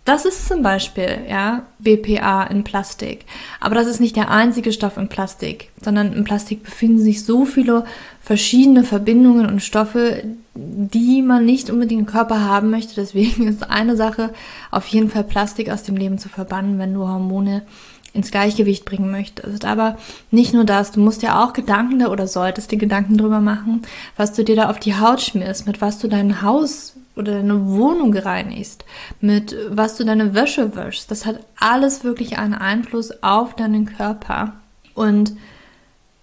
Das 0.07 0.25
ist 0.25 0.47
zum 0.47 0.63
Beispiel 0.63 1.27
ja, 1.29 1.65
BPA 1.81 2.45
in 2.45 2.63
Plastik. 2.63 3.25
Aber 3.59 3.75
das 3.75 3.89
ist 3.89 4.01
nicht 4.01 4.15
der 4.15 4.31
einzige 4.31 4.73
Stoff 4.73 4.97
in 4.99 5.09
Plastik, 5.09 5.73
sondern 5.83 6.13
in 6.13 6.23
Plastik 6.23 6.63
befinden 6.63 7.01
sich 7.01 7.25
so 7.25 7.45
viele 7.45 7.85
verschiedene 8.21 8.85
Verbindungen 8.85 9.47
und 9.47 9.65
Stoffe, 9.65 10.23
die 10.55 11.23
man 11.23 11.45
nicht 11.45 11.71
unbedingt 11.71 12.03
im 12.03 12.07
Körper 12.07 12.45
haben 12.45 12.71
möchte. 12.71 12.95
Deswegen 12.95 13.49
ist 13.49 13.69
eine 13.69 13.97
Sache 13.97 14.33
auf 14.71 14.87
jeden 14.87 15.11
Fall 15.11 15.25
Plastik 15.25 15.71
aus 15.71 15.83
dem 15.83 15.97
Leben 15.97 16.19
zu 16.19 16.29
verbannen, 16.29 16.79
wenn 16.79 16.95
du 16.95 17.01
Hormone 17.01 17.63
ins 18.17 18.31
Gleichgewicht 18.31 18.85
bringen 18.85 19.11
möchtest. 19.11 19.65
Aber 19.65 19.97
nicht 20.31 20.53
nur 20.53 20.65
das, 20.65 20.91
du 20.91 21.01
musst 21.01 21.23
ja 21.23 21.45
auch 21.45 21.53
Gedanken 21.53 21.99
da 22.01 22.09
oder 22.09 22.27
solltest 22.27 22.73
dir 22.73 22.79
Gedanken 22.79 23.17
drüber 23.17 23.41
machen, 23.41 23.83
was 24.17 24.33
du 24.33 24.43
dir 24.43 24.57
da 24.57 24.71
auf 24.71 24.81
die 24.81 24.99
Haut 24.99 25.21
schmierst, 25.21 25.67
mit 25.67 25.81
was 25.81 25.99
du 25.99 26.09
dein 26.09 26.43
Haus 26.43 26.95
oder 27.15 27.33
deine 27.33 27.67
Wohnung 27.67 28.15
reinigst, 28.15 28.85
mit 29.21 29.57
was 29.71 29.97
du 29.97 30.05
deine 30.05 30.35
Wäsche 30.35 30.75
wäschst. 30.77 31.11
Das 31.11 31.27
hat 31.27 31.41
alles 31.59 32.05
wirklich 32.05 32.39
einen 32.39 32.55
Einfluss 32.55 33.23
auf 33.23 33.55
deinen 33.55 33.87
Körper. 33.87 34.55
Und 34.95 35.33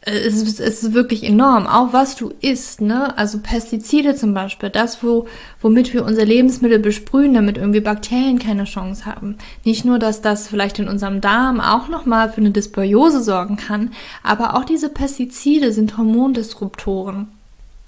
es 0.06 0.42
ist, 0.42 0.60
es 0.60 0.84
ist 0.84 0.94
wirklich 0.94 1.24
enorm. 1.24 1.66
Auch 1.66 1.94
was 1.94 2.16
du 2.18 2.34
isst, 2.42 2.82
ne? 2.82 3.18
Also 3.18 3.40
Pestizide 3.40 4.16
zum 4.16 4.34
Beispiel, 4.34 4.70
das, 4.70 5.02
wo, 5.02 5.28
womit 5.62 5.94
wir 5.94 6.04
unsere 6.04 6.26
Lebensmittel 6.26 6.80
besprühen, 6.80 7.34
damit 7.34 7.58
irgendwie 7.58 7.80
Bakterien 7.80 8.38
keine 8.38 8.66
Chance 8.66 9.06
haben. 9.06 9.38
Nicht 9.64 9.86
nur, 9.86 10.00
dass 10.00 10.22
das 10.22 10.50
vielleicht 10.50 10.80
in 10.80 10.90
unserem 10.90 11.22
Darm 11.22 11.62
auch 11.62 11.88
nochmal 11.88 12.30
für 12.30 12.42
eine 12.42 12.52
Dysbiose 12.52 13.24
sorgen 13.24 13.56
kann, 13.56 13.92
aber 14.24 14.58
auch 14.58 14.66
diese 14.66 14.90
Pestizide 14.90 15.72
sind 15.72 15.98
Hormondisruptoren 15.98 17.30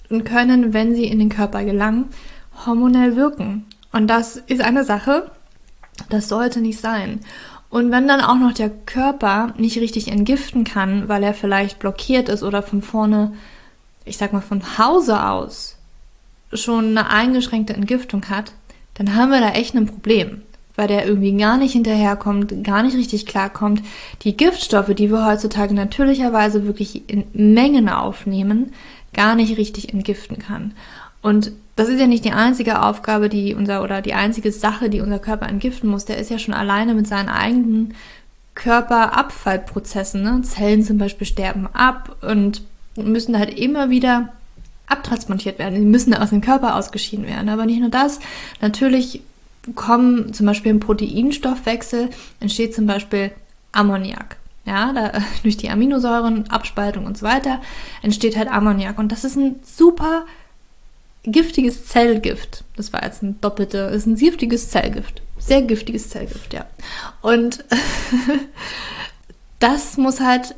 und 0.08 0.24
können, 0.24 0.72
wenn 0.72 0.94
sie 0.94 1.04
in 1.04 1.18
den 1.18 1.28
Körper 1.28 1.64
gelangen, 1.64 2.06
hormonell 2.64 3.16
wirken. 3.16 3.66
Und 3.92 4.08
das 4.08 4.36
ist 4.36 4.62
eine 4.62 4.84
Sache, 4.84 5.30
das 6.08 6.28
sollte 6.28 6.60
nicht 6.60 6.80
sein. 6.80 7.20
Und 7.70 7.90
wenn 7.90 8.08
dann 8.08 8.20
auch 8.20 8.36
noch 8.36 8.52
der 8.52 8.70
Körper 8.70 9.52
nicht 9.58 9.78
richtig 9.78 10.08
entgiften 10.08 10.64
kann, 10.64 11.08
weil 11.08 11.22
er 11.22 11.34
vielleicht 11.34 11.78
blockiert 11.78 12.28
ist 12.28 12.42
oder 12.42 12.62
von 12.62 12.82
vorne, 12.82 13.32
ich 14.04 14.16
sag 14.16 14.32
mal 14.32 14.40
von 14.40 14.78
Hause 14.78 15.26
aus, 15.26 15.76
schon 16.52 16.96
eine 16.96 17.10
eingeschränkte 17.10 17.74
Entgiftung 17.74 18.28
hat, 18.28 18.52
dann 18.94 19.14
haben 19.14 19.30
wir 19.30 19.40
da 19.40 19.50
echt 19.50 19.74
ein 19.74 19.86
Problem, 19.86 20.42
weil 20.76 20.88
der 20.88 21.06
irgendwie 21.06 21.36
gar 21.36 21.58
nicht 21.58 21.72
hinterherkommt, 21.72 22.64
gar 22.64 22.82
nicht 22.82 22.96
richtig 22.96 23.26
klarkommt. 23.26 23.82
Die 24.22 24.36
Giftstoffe, 24.36 24.94
die 24.94 25.10
wir 25.10 25.26
heutzutage 25.26 25.74
natürlicherweise 25.74 26.66
wirklich 26.66 27.08
in 27.10 27.24
Mengen 27.32 27.88
aufnehmen, 27.88 28.72
gar 29.12 29.34
nicht 29.34 29.58
richtig 29.58 29.92
entgiften 29.92 30.38
kann. 30.38 30.72
Und 31.26 31.50
das 31.74 31.88
ist 31.88 31.98
ja 31.98 32.06
nicht 32.06 32.24
die 32.24 32.30
einzige 32.30 32.82
Aufgabe, 32.82 33.28
die 33.28 33.52
unser 33.52 33.82
oder 33.82 34.00
die 34.00 34.14
einzige 34.14 34.52
Sache, 34.52 34.88
die 34.88 35.00
unser 35.00 35.18
Körper 35.18 35.48
entgiften 35.48 35.90
muss. 35.90 36.04
Der 36.04 36.18
ist 36.18 36.30
ja 36.30 36.38
schon 36.38 36.54
alleine 36.54 36.94
mit 36.94 37.08
seinen 37.08 37.28
eigenen 37.28 37.94
Körperabfallprozessen. 38.54 40.22
Ne? 40.22 40.42
Zellen 40.42 40.84
zum 40.84 40.98
Beispiel 40.98 41.26
sterben 41.26 41.66
ab 41.72 42.14
und 42.22 42.62
müssen 42.94 43.36
halt 43.36 43.58
immer 43.58 43.90
wieder 43.90 44.28
abtransportiert 44.86 45.58
werden. 45.58 45.80
Sie 45.80 45.84
müssen 45.84 46.14
aus 46.14 46.30
dem 46.30 46.42
Körper 46.42 46.76
ausgeschieden 46.76 47.26
werden. 47.26 47.48
Aber 47.48 47.66
nicht 47.66 47.80
nur 47.80 47.90
das. 47.90 48.20
Natürlich 48.60 49.20
kommen 49.74 50.32
zum 50.32 50.46
Beispiel 50.46 50.70
im 50.70 50.78
Proteinstoffwechsel 50.78 52.08
entsteht 52.38 52.72
zum 52.72 52.86
Beispiel 52.86 53.32
Ammoniak. 53.72 54.36
Ja, 54.64 54.92
da, 54.92 55.10
durch 55.42 55.56
die 55.56 55.70
Aminosäuren, 55.70 56.48
Abspaltung 56.50 57.04
und 57.04 57.18
so 57.18 57.26
weiter 57.26 57.60
entsteht 58.02 58.36
halt 58.36 58.46
Ammoniak. 58.46 58.96
Und 58.96 59.10
das 59.10 59.24
ist 59.24 59.36
ein 59.36 59.56
super 59.64 60.24
giftiges 61.26 61.86
Zellgift. 61.86 62.64
Das 62.76 62.92
war 62.92 63.02
jetzt 63.04 63.22
ein 63.22 63.40
doppelte, 63.40 63.78
ist 63.78 64.06
ein 64.06 64.16
giftiges 64.16 64.70
Zellgift. 64.70 65.22
Sehr 65.38 65.62
giftiges 65.62 66.08
Zellgift, 66.10 66.52
ja. 66.52 66.66
Und 67.22 67.64
das 69.58 69.96
muss 69.96 70.20
halt 70.20 70.54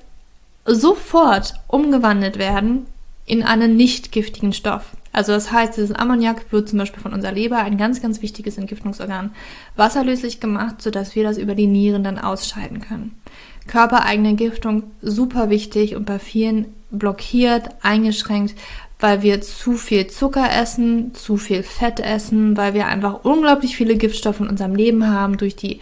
sofort 0.64 1.54
umgewandelt 1.66 2.38
werden 2.38 2.86
in 3.26 3.42
einen 3.42 3.76
nicht 3.76 4.12
giftigen 4.12 4.52
Stoff. 4.52 4.96
Also 5.12 5.32
das 5.32 5.50
heißt, 5.50 5.76
dieses 5.76 5.92
Ammoniak 5.92 6.52
wird 6.52 6.68
zum 6.68 6.78
Beispiel 6.78 7.02
von 7.02 7.12
unserer 7.12 7.32
Leber, 7.32 7.58
ein 7.58 7.76
ganz, 7.76 8.00
ganz 8.00 8.22
wichtiges 8.22 8.56
Entgiftungsorgan, 8.56 9.32
wasserlöslich 9.76 10.40
gemacht, 10.40 10.80
sodass 10.80 11.14
wir 11.14 11.24
das 11.24 11.38
über 11.38 11.54
die 11.54 11.66
Nieren 11.66 12.04
dann 12.04 12.18
ausscheiden 12.18 12.80
können. 12.80 13.18
Körpereigene 13.66 14.30
Entgiftung, 14.30 14.84
super 15.02 15.50
wichtig 15.50 15.96
und 15.96 16.06
bei 16.06 16.18
vielen 16.18 16.66
blockiert, 16.90 17.68
eingeschränkt, 17.82 18.54
weil 19.00 19.22
wir 19.22 19.40
zu 19.40 19.74
viel 19.74 20.08
Zucker 20.08 20.50
essen, 20.50 21.14
zu 21.14 21.36
viel 21.36 21.62
Fett 21.62 22.00
essen, 22.00 22.56
weil 22.56 22.74
wir 22.74 22.86
einfach 22.86 23.24
unglaublich 23.24 23.76
viele 23.76 23.96
Giftstoffe 23.96 24.40
in 24.40 24.48
unserem 24.48 24.74
Leben 24.74 25.08
haben 25.08 25.36
durch 25.36 25.54
die 25.54 25.80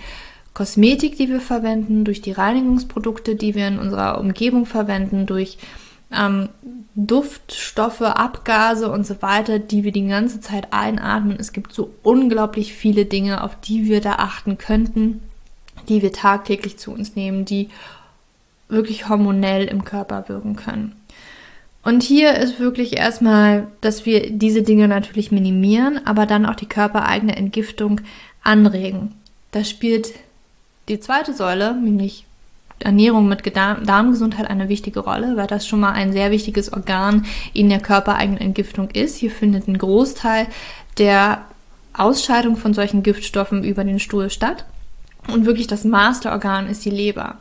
Kosmetik, 0.53 1.17
die 1.17 1.29
wir 1.29 1.41
verwenden, 1.41 2.05
durch 2.05 2.23
die 2.23 2.33
Reinigungsprodukte, 2.33 3.35
die 3.35 3.55
wir 3.55 3.69
in 3.69 3.79
unserer 3.79 4.19
Umgebung 4.19 4.67
verwenden, 4.67 5.27
durch 5.27 5.59
ähm, 6.13 6.49
Duftstoffe, 6.95 8.01
Abgase 8.01 8.91
und 8.91 9.07
so 9.07 9.21
weiter, 9.21 9.59
die 9.59 9.85
wir 9.85 9.93
die 9.93 10.07
ganze 10.07 10.41
Zeit 10.41 10.73
einatmen. 10.73 11.37
Es 11.39 11.53
gibt 11.53 11.73
so 11.73 11.91
unglaublich 12.03 12.73
viele 12.73 13.05
Dinge, 13.05 13.45
auf 13.45 13.59
die 13.61 13.85
wir 13.85 14.01
da 14.01 14.13
achten 14.13 14.57
könnten, 14.57 15.21
die 15.89 16.01
wir 16.01 16.13
tagtäglich 16.13 16.79
zu 16.79 16.91
uns 16.91 17.17
nehmen, 17.17 17.45
die 17.45 17.69
wirklich 18.69 19.09
hormonell 19.09 19.67
im 19.67 19.85
Körper 19.85 20.29
wirken 20.29 20.57
können. 20.57 20.97
Und 21.83 22.03
hier 22.03 22.35
ist 22.35 22.59
wirklich 22.59 22.97
erstmal, 22.97 23.69
dass 23.81 24.07
wir 24.07 24.31
diese 24.31 24.63
Dinge 24.63 24.89
natürlich 24.89 25.31
minimieren, 25.31 26.01
aber 26.05 26.27
dann 26.27 26.45
auch 26.45 26.57
die 26.57 26.67
körpereigene 26.67 27.37
Entgiftung 27.37 28.01
anregen. 28.43 29.15
Da 29.53 29.63
spielt 29.63 30.13
die 30.89 30.99
zweite 30.99 31.33
Säule, 31.33 31.75
nämlich 31.75 32.25
Ernährung 32.79 33.29
mit 33.29 33.57
Darmgesundheit 33.57 34.51
eine 34.51 34.69
wichtige 34.69 35.01
Rolle, 35.01 35.37
weil 35.37 35.47
das 35.47 35.67
schon 35.67 35.81
mal 35.81 35.93
ein 35.93 36.13
sehr 36.13 36.31
wichtiges 36.31 36.73
Organ 36.73 37.25
in 37.55 37.69
der 37.69 37.81
körpereigenen 37.81 38.41
Entgiftung 38.41 38.91
ist. 38.91 39.17
Hier 39.17 39.31
findet 39.31 39.67
ein 39.69 39.79
Großteil 39.79 40.47
der 40.99 41.45
Ausscheidung 41.95 42.57
von 42.57 42.75
solchen 42.75 43.03
Giftstoffen 43.03 43.65
über 43.65 43.85
den 43.85 44.01
Stuhl 44.01 44.29
statt. 44.29 44.65
Und 45.33 45.47
wirklich 45.47 45.67
das 45.67 45.85
Masterorgan 45.85 46.69
ist 46.69 46.85
die 46.85 46.91
Leber. 46.91 47.39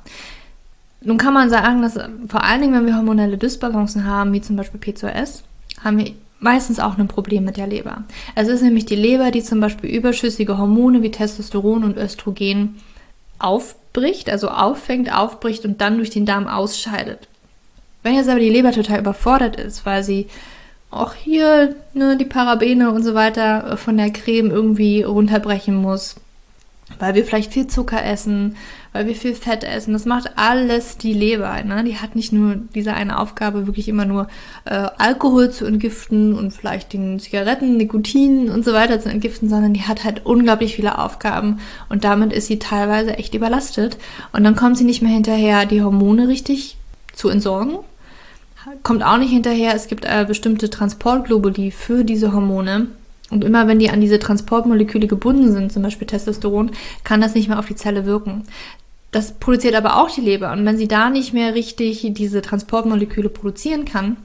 Nun 1.06 1.18
kann 1.18 1.34
man 1.34 1.50
sagen, 1.52 1.84
dass 1.84 2.00
vor 2.28 2.44
allen 2.44 2.62
Dingen, 2.62 2.74
wenn 2.74 2.88
wir 2.88 2.98
hormonelle 2.98 3.38
Dysbalancen 3.38 4.06
haben, 4.06 4.34
wie 4.34 4.42
zum 4.42 4.56
Beispiel 4.56 4.80
P2S, 4.80 5.44
haben 5.84 6.00
wir 6.00 6.12
meistens 6.40 6.80
auch 6.80 6.98
ein 6.98 7.08
Problem 7.08 7.46
mit 7.46 7.58
der 7.58 7.68
Leber. 7.68 8.04
Es 8.34 8.48
ist 8.48 8.64
nämlich 8.64 8.86
die 8.86 8.96
Leber, 8.96 9.30
die 9.30 9.44
zum 9.44 9.60
Beispiel 9.60 9.90
überschüssige 9.90 10.58
Hormone 10.58 11.04
wie 11.04 11.12
Testosteron 11.12 11.84
und 11.84 11.98
Östrogen 11.98 12.76
aufbricht, 13.38 14.30
also 14.30 14.50
auffängt, 14.50 15.16
aufbricht 15.16 15.64
und 15.64 15.80
dann 15.80 15.98
durch 15.98 16.10
den 16.10 16.26
Darm 16.26 16.48
ausscheidet. 16.48 17.28
Wenn 18.02 18.16
jetzt 18.16 18.30
aber 18.30 18.40
die 18.40 18.50
Leber 18.50 18.72
total 18.72 19.00
überfordert 19.00 19.58
ist, 19.58 19.86
weil 19.86 20.04
sie 20.04 20.28
auch 20.90 21.14
hier 21.14 21.76
ne, 21.94 22.18
die 22.18 22.26
Parabene 22.26 22.92
und 22.92 23.04
so 23.04 23.14
weiter 23.14 23.78
von 23.78 23.98
der 23.98 24.12
Creme 24.12 24.50
irgendwie 24.50 25.04
runterbrechen 25.04 25.76
muss, 25.76 26.16
weil 27.00 27.16
wir 27.16 27.26
vielleicht 27.26 27.52
viel 27.52 27.68
Zucker 27.68 28.04
essen, 28.04 28.56
weil 28.94 29.08
wir 29.08 29.16
viel 29.16 29.34
Fett 29.34 29.64
essen. 29.64 29.94
Das 29.94 30.06
macht 30.06 30.38
alles 30.38 30.98
die 30.98 31.14
Leber. 31.14 31.64
Ne? 31.64 31.84
Die 31.84 31.98
hat 31.98 32.16
nicht 32.16 32.32
nur 32.32 32.58
diese 32.76 32.94
eine 32.94 33.20
Aufgabe, 33.20 33.66
wirklich 33.66 33.90
immer 33.90 34.06
nur 34.06 34.28
äh, 34.66 34.88
Alkohol 34.98 35.50
zu 35.50 35.66
entgiften 35.66 36.34
und 36.34 36.52
vielleicht 36.52 36.94
den 36.94 37.20
Zigaretten, 37.20 37.78
Nikotin 37.78 38.50
und 38.50 38.64
so 38.64 38.74
weiter 38.74 39.00
zu 39.00 39.10
entgiften, 39.10 39.50
sondern 39.50 39.74
die 39.74 39.84
hat 39.84 40.04
halt 40.04 40.26
unglaublich 40.26 40.76
viele 40.76 41.00
Aufgaben 41.00 41.60
und 41.90 42.04
damit 42.04 42.32
ist 42.32 42.48
sie 42.48 42.60
teilweise 42.60 43.18
echt 43.18 43.34
überlastet. 43.34 43.98
Und 44.32 44.44
dann 44.44 44.56
kommt 44.56 44.78
sie 44.78 44.86
nicht 44.86 45.02
mehr 45.02 45.12
hinterher, 45.12 45.66
die 45.66 45.82
Hormone 45.82 46.28
richtig 46.28 46.78
zu 47.14 47.30
entsorgen. 47.30 47.80
Kommt 48.84 49.04
auch 49.04 49.18
nicht 49.18 49.32
hinterher. 49.32 49.76
Es 49.76 49.88
gibt 49.88 50.06
äh, 50.06 50.26
bestimmte 50.28 50.70
Transportglobuli 50.70 51.72
für 51.72 52.04
diese 52.04 52.34
Hormone 52.34 52.88
und 53.32 53.44
immer 53.44 53.68
wenn 53.68 53.80
die 53.80 53.90
an 53.90 54.02
diese 54.02 54.20
Transportmoleküle 54.20 55.08
gebunden 55.08 55.52
sind, 55.52 55.72
zum 55.72 55.82
Beispiel 55.82 56.08
Testosteron, 56.08 56.72
kann 57.04 57.22
das 57.22 57.34
nicht 57.34 57.48
mehr 57.48 57.60
auf 57.60 57.68
die 57.68 57.76
Zelle 57.76 58.06
wirken. 58.06 58.44
Das 59.12 59.32
produziert 59.32 59.76
aber 59.76 59.98
auch 59.98 60.12
die 60.12 60.22
Leber. 60.22 60.52
Und 60.52 60.66
wenn 60.66 60.78
sie 60.78 60.88
da 60.88 61.10
nicht 61.10 61.34
mehr 61.34 61.56
richtig 61.56 62.06
diese 62.12 62.42
Transportmoleküle 62.42 63.30
produzieren 63.30 63.86
kann, 63.86 64.18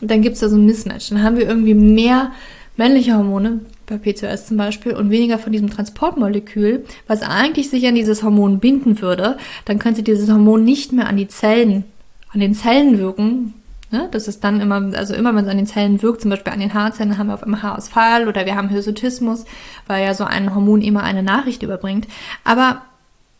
dann 0.00 0.20
gibt 0.20 0.34
es 0.34 0.40
da 0.40 0.48
so 0.48 0.56
ein 0.56 0.66
Mismatch. 0.66 1.10
Dann 1.10 1.22
haben 1.22 1.36
wir 1.36 1.48
irgendwie 1.48 1.74
mehr 1.74 2.32
männliche 2.76 3.14
Hormone, 3.14 3.60
bei 3.86 3.98
PCOS 3.98 4.46
zum 4.46 4.56
Beispiel, 4.56 4.92
und 4.94 5.10
weniger 5.10 5.38
von 5.38 5.52
diesem 5.52 5.70
Transportmolekül, 5.70 6.84
was 7.06 7.22
eigentlich 7.22 7.70
sich 7.70 7.86
an 7.86 7.94
dieses 7.94 8.22
Hormon 8.22 8.58
binden 8.58 9.00
würde. 9.00 9.38
Dann 9.64 9.78
könnte 9.78 10.02
dieses 10.02 10.30
Hormon 10.30 10.64
nicht 10.64 10.92
mehr 10.92 11.08
an 11.08 11.16
die 11.16 11.28
Zellen, 11.28 11.84
an 12.32 12.40
den 12.40 12.54
Zellen 12.54 12.98
wirken, 12.98 13.54
Ne? 13.96 14.08
Das 14.10 14.28
ist 14.28 14.44
dann 14.44 14.60
immer, 14.60 14.94
also 14.94 15.14
immer 15.14 15.34
wenn 15.34 15.44
es 15.44 15.50
an 15.50 15.56
den 15.56 15.66
Zellen 15.66 16.02
wirkt, 16.02 16.20
zum 16.20 16.30
Beispiel 16.30 16.52
an 16.52 16.60
den 16.60 16.74
Haarzellen, 16.74 17.16
haben 17.16 17.28
wir 17.28 17.34
auf 17.34 17.42
einmal 17.42 17.62
Haarausfall 17.62 18.28
oder 18.28 18.44
wir 18.44 18.54
haben 18.54 18.68
Hirsutismus, 18.68 19.46
weil 19.86 20.04
ja 20.04 20.12
so 20.12 20.24
ein 20.24 20.54
Hormon 20.54 20.82
immer 20.82 21.02
eine 21.02 21.22
Nachricht 21.22 21.62
überbringt. 21.62 22.06
Aber 22.44 22.82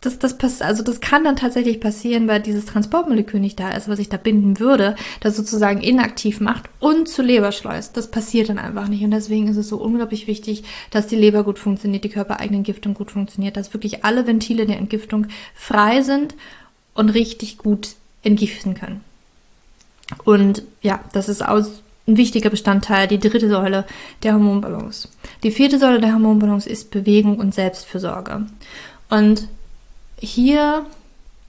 das, 0.01 0.19
das 0.19 0.63
also 0.63 0.83
das 0.83 1.01
kann 1.01 1.25
dann 1.25 1.37
tatsächlich 1.37 1.79
passieren, 1.79 2.27
weil 2.27 2.41
dieses 2.41 2.65
Transportmolekül 2.65 3.39
nicht 3.39 3.61
da 3.61 3.71
ist, 3.73 3.89
was 3.89 3.99
sich 3.99 4.09
da 4.09 4.17
binden 4.17 4.59
würde, 4.59 4.95
das 5.21 5.37
sozusagen 5.37 5.83
inaktiv 5.83 6.41
macht 6.41 6.71
und 6.81 7.07
zur 7.07 7.27
Leber 7.27 7.53
schleust. 7.53 7.97
Das 7.99 8.11
passiert 8.11 8.49
dann 8.49 8.59
einfach 8.59 8.89
nicht. 8.89 9.05
Und 9.05 9.11
deswegen 9.11 9.49
ist 9.49 9.59
es 9.59 9.69
so 9.69 9.77
unglaublich 9.77 10.27
wichtig, 10.27 10.65
dass 10.91 11.07
die 11.07 11.17
Leber 11.17 11.45
gut 11.45 11.59
funktioniert, 11.59 12.05
die 12.05 12.09
körpereigene 12.09 12.59
Entgiftung 12.59 12.95
gut 12.95 13.11
funktioniert, 13.11 13.59
dass 13.59 13.75
wirklich 13.75 14.05
alle 14.07 14.27
Ventile 14.27 14.65
der 14.65 14.79
Entgiftung 14.79 15.27
frei 15.55 16.01
sind 16.01 16.35
und 16.95 17.11
richtig 17.11 17.59
gut 17.59 17.91
entgiften 18.23 18.73
können. 18.73 19.03
Und 20.25 20.63
ja, 20.83 21.01
das 21.13 21.29
ist 21.29 21.47
aus, 21.47 21.83
ein 22.07 22.17
wichtiger 22.17 22.51
Bestandteil, 22.51 23.09
die 23.09 23.19
dritte 23.19 23.49
Säule 23.49 23.85
der 24.23 24.35
Hormonbalance. 24.35 25.09
Die 25.43 25.51
vierte 25.51 25.79
Säule 25.79 26.01
der 26.01 26.13
Hormonbalance 26.13 26.69
ist 26.69 26.91
Bewegung 26.91 27.39
und 27.39 27.55
Selbstfürsorge. 27.55 28.47
Und 29.11 29.49
hier 30.19 30.87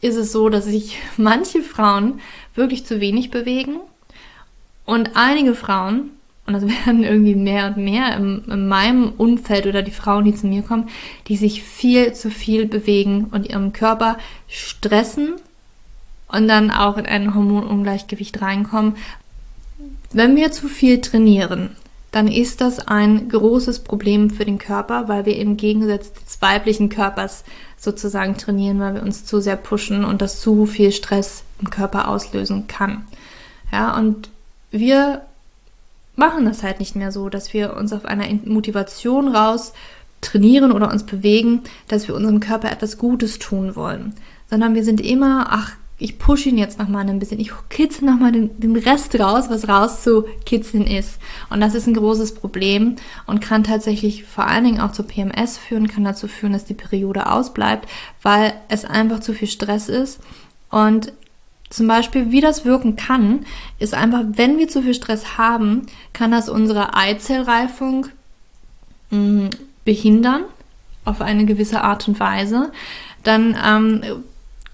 ist 0.02 0.16
es 0.16 0.32
so, 0.32 0.50
dass 0.50 0.66
sich 0.66 0.98
manche 1.18 1.62
Frauen 1.62 2.20
wirklich 2.56 2.86
zu 2.86 3.00
wenig 3.00 3.30
bewegen 3.30 3.80
und 4.86 5.12
einige 5.16 5.54
Frauen, 5.54 6.12
und 6.48 6.54
das 6.54 6.64
werden 6.86 7.04
irgendwie 7.04 7.36
mehr 7.36 7.68
und 7.68 7.78
mehr 7.78 8.18
in, 8.18 8.44
in 8.46 8.68
meinem 8.68 9.12
Umfeld 9.18 9.68
oder 9.68 9.84
die 9.84 9.92
Frauen, 9.92 10.26
die 10.26 10.34
zu 10.34 10.48
mir 10.48 10.64
kommen, 10.64 10.90
die 11.28 11.38
sich 11.38 11.62
viel 11.62 12.14
zu 12.14 12.32
viel 12.32 12.66
bewegen 12.66 13.28
und 13.32 13.48
ihrem 13.48 13.74
Körper 13.74 14.18
stressen 14.48 15.36
und 16.28 16.48
dann 16.48 16.72
auch 16.72 16.98
in 16.98 17.06
ein 17.06 17.34
Hormonungleichgewicht 17.34 18.42
reinkommen. 18.42 18.96
Wenn 20.12 20.36
wir 20.36 20.52
zu 20.52 20.68
viel 20.68 21.02
trainieren, 21.02 21.76
dann 22.12 22.28
ist 22.28 22.62
das 22.62 22.80
ein 22.80 23.30
großes 23.30 23.80
Problem 23.80 24.30
für 24.30 24.46
den 24.46 24.58
Körper, 24.58 25.08
weil 25.08 25.26
wir 25.26 25.38
im 25.38 25.58
Gegensatz 25.58 26.14
des 26.14 26.42
weiblichen 26.42 26.90
Körpers 26.90 27.44
sozusagen 27.78 28.38
trainieren, 28.38 28.80
weil 28.80 28.96
wir 28.96 29.04
uns 29.04 29.26
zu 29.26 29.40
sehr 29.40 29.58
pushen 29.58 30.04
und 30.04 30.22
das 30.22 30.42
zu 30.42 30.66
viel 30.66 30.92
Stress 30.92 31.44
im 31.62 31.70
Körper 31.70 32.08
auslösen 32.08 32.68
kann. 32.68 33.06
Ja, 33.72 33.96
und 33.98 34.30
wir 34.72 35.22
machen 36.16 36.46
das 36.46 36.64
halt 36.64 36.80
nicht 36.80 36.96
mehr 36.96 37.12
so, 37.12 37.30
dass 37.30 37.54
wir 37.54 37.76
uns 37.76 37.94
auf 37.94 38.06
einer 38.06 38.26
Motivation 38.46 39.34
raus 39.34 39.74
trainieren 40.22 40.72
oder 40.72 40.92
uns 40.92 41.04
bewegen, 41.04 41.62
dass 41.88 42.08
wir 42.08 42.16
unserem 42.16 42.40
Körper 42.40 42.72
etwas 42.72 42.98
Gutes 42.98 43.38
tun 43.38 43.76
wollen, 43.76 44.16
sondern 44.50 44.74
wir 44.74 44.84
sind 44.84 45.00
immer, 45.00 45.48
ach, 45.52 45.74
ich 46.00 46.20
pushe 46.20 46.50
ihn 46.50 46.60
jetzt 46.60 46.78
nochmal 46.78 47.10
ein 47.10 47.18
bisschen, 47.18 47.40
ich 47.40 47.52
kitzel 47.70 48.06
nochmal 48.06 48.32
den, 48.32 48.60
den 48.60 48.76
Rest 48.76 49.20
raus, 49.20 49.46
was 49.50 49.68
rauszukitzeln 49.68 50.86
ist. 50.86 51.18
Und 51.50 51.60
das 51.60 51.74
ist 51.74 51.88
ein 51.88 51.96
großes 51.96 52.36
Problem 52.36 52.98
und 53.26 53.40
kann 53.40 53.64
tatsächlich 53.64 54.24
vor 54.24 54.46
allen 54.46 54.64
Dingen 54.64 54.80
auch 54.80 54.92
zur 54.92 55.08
PMS 55.08 55.58
führen, 55.58 55.88
kann 55.88 56.04
dazu 56.04 56.28
führen, 56.28 56.54
dass 56.54 56.66
die 56.66 56.76
Periode 56.76 57.32
ausbleibt, 57.32 57.90
weil 58.22 58.54
es 58.70 58.86
einfach 58.86 59.22
zu 59.22 59.34
viel 59.34 59.48
Stress 59.48 59.90
ist. 59.90 60.20
Und 60.70 61.14
zum 61.70 61.88
Beispiel, 61.88 62.32
wie 62.32 62.42
das 62.42 62.64
wirken 62.64 62.96
kann, 62.96 63.46
ist 63.80 63.96
einfach, 63.96 64.22
wenn 64.34 64.60
wir 64.60 64.68
zu 64.68 64.84
viel 64.84 64.94
Stress 64.94 65.38
haben, 65.38 65.88
kann 66.14 66.32
das 66.32 66.48
unsere 66.48 66.94
Eizellreifung 66.94 68.08
mh, 69.10 69.20
mm, 69.20 69.50
behindern 69.84 70.44
auf 71.06 71.22
eine 71.22 71.46
gewisse 71.46 71.84
Art 71.84 72.08
und 72.08 72.20
Weise. 72.20 72.72
Dann 73.24 73.58
ähm, 73.66 74.24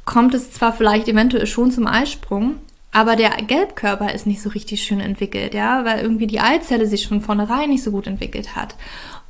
kommt 0.06 0.34
es 0.34 0.52
zwar 0.52 0.74
vielleicht 0.74 1.08
eventuell 1.08 1.48
schon 1.48 1.72
zum 1.72 1.88
Eisprung, 1.88 2.56
aber 2.92 3.16
der 3.16 3.32
Gelbkörper 3.32 4.13
ist 4.13 4.28
nicht 4.28 4.42
so 4.42 4.50
richtig 4.50 4.84
schön 4.84 5.00
entwickelt, 5.00 5.54
ja, 5.54 5.84
weil 5.84 6.02
irgendwie 6.02 6.28
die 6.28 6.39
Eizelle 6.39 6.86
sich 6.86 7.04
schon 7.04 7.22
vornherein 7.22 7.70
nicht 7.70 7.84
so 7.84 7.92
gut 7.92 8.06
entwickelt 8.06 8.56
hat. 8.56 8.76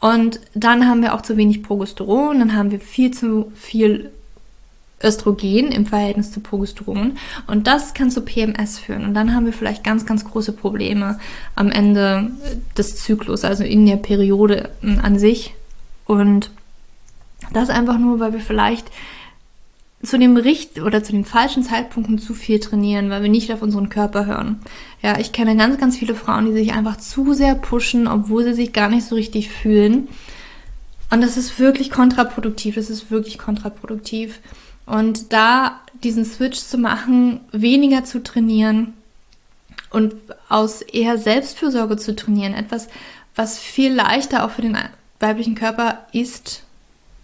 Und 0.02 0.42
dann 0.54 0.88
haben 0.88 1.02
wir 1.02 1.14
auch 1.14 1.22
zu 1.22 1.38
wenig 1.38 1.64
Progesteron, 1.64 2.40
dann 2.40 2.56
haben 2.56 2.72
wir 2.72 2.82
viel 2.82 3.12
zu 3.12 3.52
viel 3.56 4.12
Östrogen 5.04 5.72
im 5.72 5.86
Verhältnis 5.86 6.32
zu 6.32 6.40
Progesteron. 6.40 7.18
Und 7.48 7.68
das 7.68 7.94
kann 7.94 8.10
zu 8.10 8.22
PMS 8.22 8.80
führen. 8.80 9.06
Und 9.06 9.14
dann 9.14 9.36
haben 9.36 9.46
wir 9.46 9.54
vielleicht 9.54 9.84
ganz, 9.84 10.06
ganz 10.06 10.26
große 10.26 10.54
Probleme 10.54 11.20
am 11.56 11.70
Ende 11.70 12.32
des 12.78 12.98
Zyklus, 12.98 13.44
also 13.44 13.64
in 13.64 13.86
der 13.86 13.98
Periode 13.98 14.72
an 15.02 15.20
sich. 15.20 15.54
Und 16.06 16.52
das 17.52 17.70
einfach 17.70 17.98
nur, 17.98 18.20
weil 18.20 18.34
wir 18.34 18.40
vielleicht 18.40 18.88
zu 20.04 20.20
dem 20.20 20.36
Richt 20.36 20.82
oder 20.82 21.04
zu 21.04 21.14
den 21.14 21.26
falschen 21.26 21.64
Zeitpunkten 21.64 22.20
zu 22.20 22.34
viel 22.34 22.60
trainieren, 22.60 23.10
weil 23.10 23.24
wir 23.24 23.30
nicht 23.30 23.54
auf 23.54 23.62
unseren 23.62 23.90
Körper 23.90 24.26
hören. 24.26 24.60
Ja, 25.02 25.18
ich 25.18 25.32
kenne 25.32 25.56
ganz, 25.56 25.80
ganz 25.80 25.98
viele 25.98 26.14
Frauen, 26.14 26.46
die 26.46 26.54
sich 26.54 26.74
einfach 26.74 26.98
zu 26.98 27.34
sehr 27.34 27.56
pushen, 27.56 28.08
obwohl 28.08 28.44
sie 28.44 28.54
sich 28.54 28.74
gar 28.74 28.90
nicht 28.90 29.06
so 29.06 29.16
richtig 29.16 29.50
fühlen. 29.50 30.10
Und 31.10 31.22
das 31.22 31.38
ist 31.38 31.58
wirklich 31.60 31.90
kontraproduktiv. 31.90 32.76
Das 32.76 32.90
ist 32.90 33.12
wirklich 33.12 33.38
kontraproduktiv. 33.38 34.40
Und 34.86 35.32
da 35.32 35.80
diesen 36.04 36.26
Switch 36.26 36.60
zu 36.60 36.78
machen, 36.78 37.40
weniger 37.52 38.04
zu 38.04 38.22
trainieren 38.22 38.94
und 39.90 40.14
aus 40.50 40.82
eher 40.82 41.18
Selbstfürsorge 41.18 41.98
zu 41.98 42.16
trainieren, 42.16 42.54
etwas, 42.54 42.90
was 43.36 43.58
viel 43.60 43.94
leichter 43.94 44.44
auch 44.44 44.52
für 44.52 44.64
den 44.64 44.78
weiblichen 45.20 45.56
Körper 45.56 46.06
ist, 46.12 46.64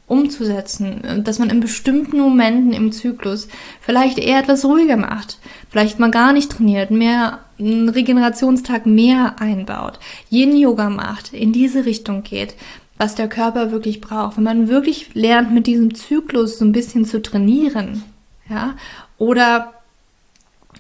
umzusetzen, 0.10 1.24
dass 1.24 1.40
man 1.40 1.50
in 1.50 1.60
bestimmten 1.60 2.20
Momenten 2.20 2.74
im 2.74 2.92
Zyklus 2.92 3.48
vielleicht 3.80 4.18
eher 4.18 4.40
etwas 4.40 4.66
ruhiger 4.66 4.98
macht, 4.98 5.40
vielleicht 5.70 6.00
mal 6.00 6.12
gar 6.12 6.34
nicht 6.34 6.52
trainiert, 6.52 6.92
mehr 6.92 7.40
einen 7.60 7.90
Regenerationstag 7.90 8.86
mehr 8.86 9.40
einbaut, 9.40 10.00
Yin 10.30 10.58
Yoga 10.58 10.90
macht, 10.90 11.34
in 11.34 11.54
diese 11.54 11.86
Richtung 11.86 12.24
geht, 12.24 12.56
was 12.98 13.16
der 13.16 13.30
Körper 13.30 13.72
wirklich 13.72 14.02
braucht. 14.02 14.38
Wenn 14.38 14.44
man 14.44 14.68
wirklich 14.68 15.14
lernt, 15.14 15.54
mit 15.54 15.68
diesem 15.68 15.96
Zyklus 15.96 16.60
so 16.60 16.66
ein 16.66 16.72
bisschen 16.72 17.06
zu 17.06 17.22
trainieren, 17.22 18.04
ja, 18.50 18.76
oder 19.18 19.79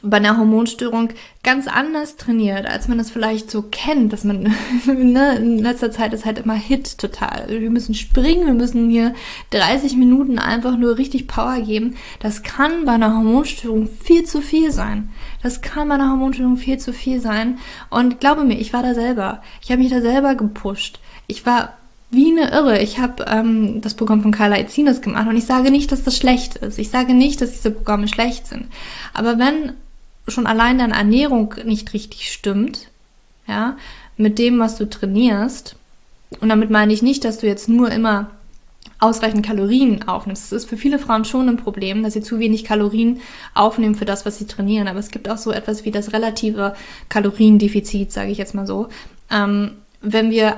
bei 0.01 0.17
einer 0.17 0.37
Hormonstörung 0.37 1.09
ganz 1.43 1.67
anders 1.67 2.15
trainiert, 2.15 2.65
als 2.65 2.87
man 2.87 2.97
das 2.97 3.11
vielleicht 3.11 3.51
so 3.51 3.63
kennt, 3.63 4.13
dass 4.13 4.23
man 4.23 4.43
ne, 4.85 5.35
in 5.35 5.59
letzter 5.59 5.91
Zeit 5.91 6.13
ist 6.13 6.25
halt 6.25 6.39
immer 6.39 6.53
Hit 6.53 6.97
total. 6.97 7.45
Wir 7.49 7.69
müssen 7.69 7.93
springen, 7.93 8.45
wir 8.45 8.53
müssen 8.53 8.89
hier 8.89 9.13
30 9.51 9.97
Minuten 9.97 10.39
einfach 10.39 10.77
nur 10.77 10.97
richtig 10.97 11.27
Power 11.27 11.59
geben. 11.61 11.95
Das 12.19 12.43
kann 12.43 12.85
bei 12.85 12.93
einer 12.93 13.15
Hormonstörung 13.15 13.87
viel 13.87 14.23
zu 14.23 14.41
viel 14.41 14.71
sein. 14.71 15.09
Das 15.43 15.61
kann 15.61 15.89
bei 15.89 15.95
einer 15.95 16.09
Hormonstörung 16.09 16.57
viel 16.57 16.77
zu 16.77 16.93
viel 16.93 17.19
sein. 17.19 17.59
Und 17.89 18.19
glaube 18.19 18.43
mir, 18.43 18.59
ich 18.59 18.73
war 18.73 18.83
da 18.83 18.93
selber. 18.93 19.41
Ich 19.61 19.71
habe 19.71 19.81
mich 19.81 19.91
da 19.91 20.01
selber 20.01 20.35
gepusht. 20.35 20.99
Ich 21.27 21.45
war 21.45 21.73
wie 22.11 22.31
eine 22.31 22.51
Irre. 22.51 22.81
Ich 22.81 22.99
habe 22.99 23.25
ähm, 23.27 23.81
das 23.81 23.93
Programm 23.93 24.21
von 24.21 24.31
Carla 24.31 24.57
Izinus 24.57 25.01
gemacht 25.01 25.27
und 25.27 25.37
ich 25.37 25.45
sage 25.45 25.71
nicht, 25.71 25.91
dass 25.91 26.03
das 26.03 26.17
schlecht 26.17 26.55
ist. 26.55 26.79
Ich 26.79 26.89
sage 26.89 27.13
nicht, 27.13 27.41
dass 27.41 27.51
diese 27.51 27.71
Programme 27.71 28.07
schlecht 28.07 28.47
sind. 28.47 28.67
Aber 29.13 29.37
wenn 29.37 29.73
schon 30.27 30.47
allein 30.47 30.77
deine 30.77 30.95
Ernährung 30.95 31.55
nicht 31.65 31.93
richtig 31.93 32.31
stimmt, 32.31 32.89
ja, 33.47 33.77
mit 34.17 34.37
dem, 34.37 34.59
was 34.59 34.77
du 34.77 34.89
trainierst, 34.89 35.75
und 36.39 36.49
damit 36.49 36.69
meine 36.69 36.93
ich 36.93 37.01
nicht, 37.01 37.25
dass 37.25 37.39
du 37.39 37.47
jetzt 37.47 37.69
nur 37.69 37.91
immer 37.91 38.29
ausreichend 38.99 39.45
Kalorien 39.45 40.07
aufnimmst. 40.07 40.51
Das 40.51 40.63
ist 40.63 40.69
für 40.69 40.77
viele 40.77 40.99
Frauen 40.99 41.25
schon 41.25 41.49
ein 41.49 41.57
Problem, 41.57 42.03
dass 42.03 42.13
sie 42.13 42.21
zu 42.21 42.39
wenig 42.39 42.65
Kalorien 42.65 43.21
aufnehmen 43.53 43.95
für 43.95 44.05
das, 44.05 44.25
was 44.25 44.37
sie 44.37 44.45
trainieren. 44.45 44.87
Aber 44.87 44.99
es 44.99 45.09
gibt 45.09 45.29
auch 45.29 45.37
so 45.37 45.51
etwas 45.51 45.85
wie 45.85 45.91
das 45.91 46.13
relative 46.13 46.75
Kaloriendefizit, 47.07 48.11
sage 48.11 48.31
ich 48.31 48.37
jetzt 48.37 48.53
mal 48.53 48.67
so. 48.67 48.89
Ähm, 49.31 49.71
wenn 50.01 50.31
wir 50.31 50.57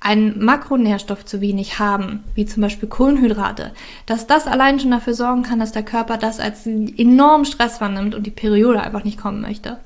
einen 0.00 0.44
Makronährstoff 0.44 1.24
zu 1.24 1.40
wenig 1.40 1.78
haben, 1.78 2.22
wie 2.34 2.46
zum 2.46 2.62
Beispiel 2.62 2.88
Kohlenhydrate, 2.88 3.72
dass 4.06 4.26
das 4.26 4.46
allein 4.46 4.78
schon 4.78 4.92
dafür 4.92 5.14
sorgen 5.14 5.42
kann, 5.42 5.58
dass 5.58 5.72
der 5.72 5.82
Körper 5.82 6.16
das 6.16 6.38
als 6.38 6.66
enormen 6.66 7.44
Stress 7.44 7.80
wahrnimmt 7.80 8.14
und 8.14 8.24
die 8.24 8.30
Periode 8.30 8.80
einfach 8.80 9.04
nicht 9.04 9.18
kommen 9.18 9.40
möchte. 9.40 9.78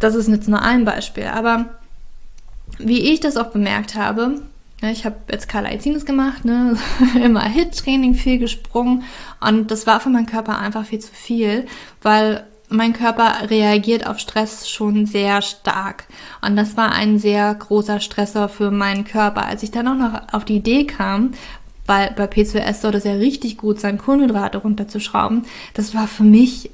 Das 0.00 0.14
ist 0.14 0.28
jetzt 0.28 0.48
nur 0.48 0.62
ein 0.62 0.84
Beispiel, 0.84 1.26
aber 1.26 1.66
wie 2.78 3.12
ich 3.12 3.20
das 3.20 3.36
auch 3.36 3.48
bemerkt 3.48 3.94
habe, 3.94 4.40
ne, 4.80 4.92
ich 4.92 5.04
habe 5.04 5.16
jetzt 5.30 5.48
Carla 5.48 5.70
Ezines 5.70 6.06
gemacht, 6.06 6.44
ne, 6.44 6.76
immer 7.22 7.42
Hit-Training, 7.42 8.14
viel 8.14 8.38
gesprungen 8.38 9.04
und 9.40 9.70
das 9.70 9.86
war 9.86 10.00
für 10.00 10.10
meinen 10.10 10.26
Körper 10.26 10.58
einfach 10.58 10.86
viel 10.86 11.00
zu 11.00 11.12
viel, 11.12 11.66
weil 12.00 12.46
mein 12.68 12.92
Körper 12.92 13.50
reagiert 13.50 14.06
auf 14.06 14.18
Stress 14.18 14.68
schon 14.68 15.06
sehr 15.06 15.42
stark. 15.42 16.04
Und 16.42 16.56
das 16.56 16.76
war 16.76 16.92
ein 16.92 17.18
sehr 17.18 17.54
großer 17.54 18.00
Stressor 18.00 18.48
für 18.48 18.70
meinen 18.70 19.04
Körper. 19.04 19.46
Als 19.46 19.62
ich 19.62 19.70
dann 19.70 19.88
auch 19.88 19.94
noch 19.94 20.32
auf 20.32 20.44
die 20.44 20.56
Idee 20.56 20.84
kam, 20.84 21.32
weil 21.86 22.12
bei 22.16 22.24
P2S 22.24 22.80
soll 22.80 22.92
das 22.92 23.04
ja 23.04 23.12
richtig 23.12 23.56
gut 23.56 23.80
sein, 23.80 23.98
Kohlenhydrate 23.98 24.58
runterzuschrauben, 24.58 25.46
das 25.74 25.94
war 25.94 26.06
für 26.06 26.24
mich 26.24 26.70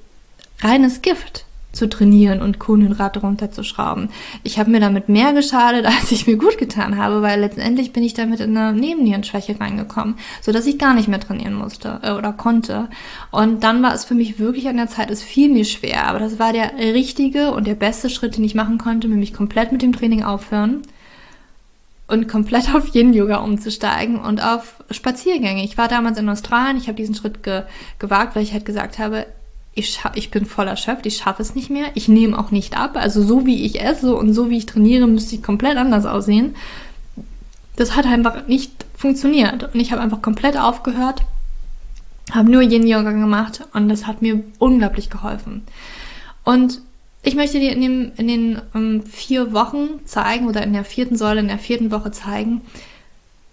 reines 0.61 1.03
Gift 1.03 1.45
zu 1.75 1.89
trainieren 1.89 2.41
und 2.41 2.59
Kohlenhydrate 2.59 3.21
runterzuschrauben. 3.21 4.09
Ich 4.43 4.59
habe 4.59 4.71
mir 4.71 4.81
damit 4.81 5.09
mehr 5.09 5.33
geschadet, 5.33 5.87
als 6.01 6.13
ich 6.13 6.27
mir 6.27 6.37
gut 6.37 6.59
getan 6.59 6.97
habe, 6.97 7.23
weil 7.23 7.41
letztendlich 7.41 7.93
bin 7.93 8.03
ich 8.03 8.15
damit 8.15 8.41
in 8.41 8.57
eine 8.57 8.79
Nebennierenschwäche 8.79 9.59
reingekommen, 9.61 10.17
so 10.41 10.53
dass 10.53 10.67
ich 10.67 10.79
gar 10.79 10.95
nicht 10.95 11.09
mehr 11.09 11.21
trainieren 11.21 11.55
musste 11.55 12.01
äh, 12.03 12.13
oder 12.13 12.33
konnte. 12.33 12.89
Und 13.31 13.63
dann 13.65 13.83
war 13.83 13.95
es 13.95 14.05
für 14.05 14.15
mich 14.15 14.39
wirklich 14.39 14.69
an 14.69 14.77
der 14.77 14.89
Zeit, 14.89 15.11
es 15.11 15.23
fiel 15.23 15.53
mir 15.53 15.65
schwer, 15.65 16.07
aber 16.07 16.19
das 16.19 16.39
war 16.39 16.53
der 16.53 16.73
richtige 16.79 17.53
und 17.53 17.67
der 17.67 17.75
beste 17.75 18.11
Schritt, 18.11 18.37
den 18.37 18.45
ich 18.45 18.55
machen 18.55 18.79
konnte, 18.79 19.09
nämlich 19.09 19.35
komplett 19.35 19.73
mit 19.73 19.83
dem 19.83 19.93
Training 19.93 20.23
aufhören 20.23 20.83
und 22.07 22.29
komplett 22.29 22.75
auf 22.75 22.95
Yin-Yoga 22.95 23.39
umzusteigen 23.39 24.21
und 24.21 24.43
auf 24.43 24.83
Spaziergänge. 24.91 25.65
Ich 25.65 25.79
war 25.79 25.89
damals 25.89 26.19
in 26.19 26.29
Australien, 26.29 26.77
ich 26.77 26.87
habe 26.87 26.97
diesen 26.97 27.15
Schritt 27.15 27.43
ge 27.43 27.63
gewagt, 27.99 28.37
weil 28.37 28.43
ich 28.43 28.53
halt 28.53 28.65
gesagt 28.65 28.99
habe, 28.99 29.27
ich, 29.75 30.01
ich 30.15 30.31
bin 30.31 30.47
voll 30.47 30.69
erschöpft, 30.69 31.07
ich 31.07 31.17
schaffe 31.17 31.43
es 31.43 31.55
nicht 31.55 31.71
mehr, 31.71 31.87
ich 31.95 32.09
nehme 32.09 32.39
auch 32.39 32.51
nicht 32.51 32.77
ab. 32.77 32.93
Also 32.95 33.23
so 33.23 33.45
wie 33.45 33.65
ich 33.65 33.81
esse 33.81 34.15
und 34.15 34.33
so 34.33 34.51
wie 34.51 34.59
ich 34.59 34.67
trainiere, 34.67 35.07
müsste 35.07 35.35
ich 35.35 35.43
komplett 35.43 35.77
anders 35.77 36.07
aussehen. 36.07 36.55
Das 37.77 37.97
hat 37.97 38.07
einfach 38.07 38.47
nicht 38.47 38.73
funktioniert. 38.97 39.75
Und 39.75 39.81
ich 39.81 39.91
habe 39.91 40.01
einfach 40.01 40.23
komplett 40.23 40.57
aufgehört, 40.57 41.23
habe 42.33 42.51
nur 42.51 42.63
Yin-Yoga 42.63 43.11
gemacht 43.11 43.63
und 43.75 43.89
das 43.89 44.07
hat 44.07 44.23
mir 44.23 44.43
unglaublich 44.59 45.11
geholfen. 45.11 45.63
Und 46.45 46.81
ich 47.23 47.35
möchte 47.35 47.59
dir 47.59 47.73
in, 47.73 47.81
dem, 47.81 48.13
in 48.17 48.29
den 48.29 48.63
um, 48.75 48.81
ähm, 48.81 49.03
vier 49.03 49.53
Wochen 49.53 50.05
zeigen 50.05 50.47
oder 50.47 50.63
in 50.63 50.73
der 50.73 50.85
vierten 50.85 51.17
Säule, 51.17 51.41
in 51.41 51.49
der 51.49 51.59
vierten 51.59 51.91
Woche 51.91 52.13
zeigen, 52.13 52.61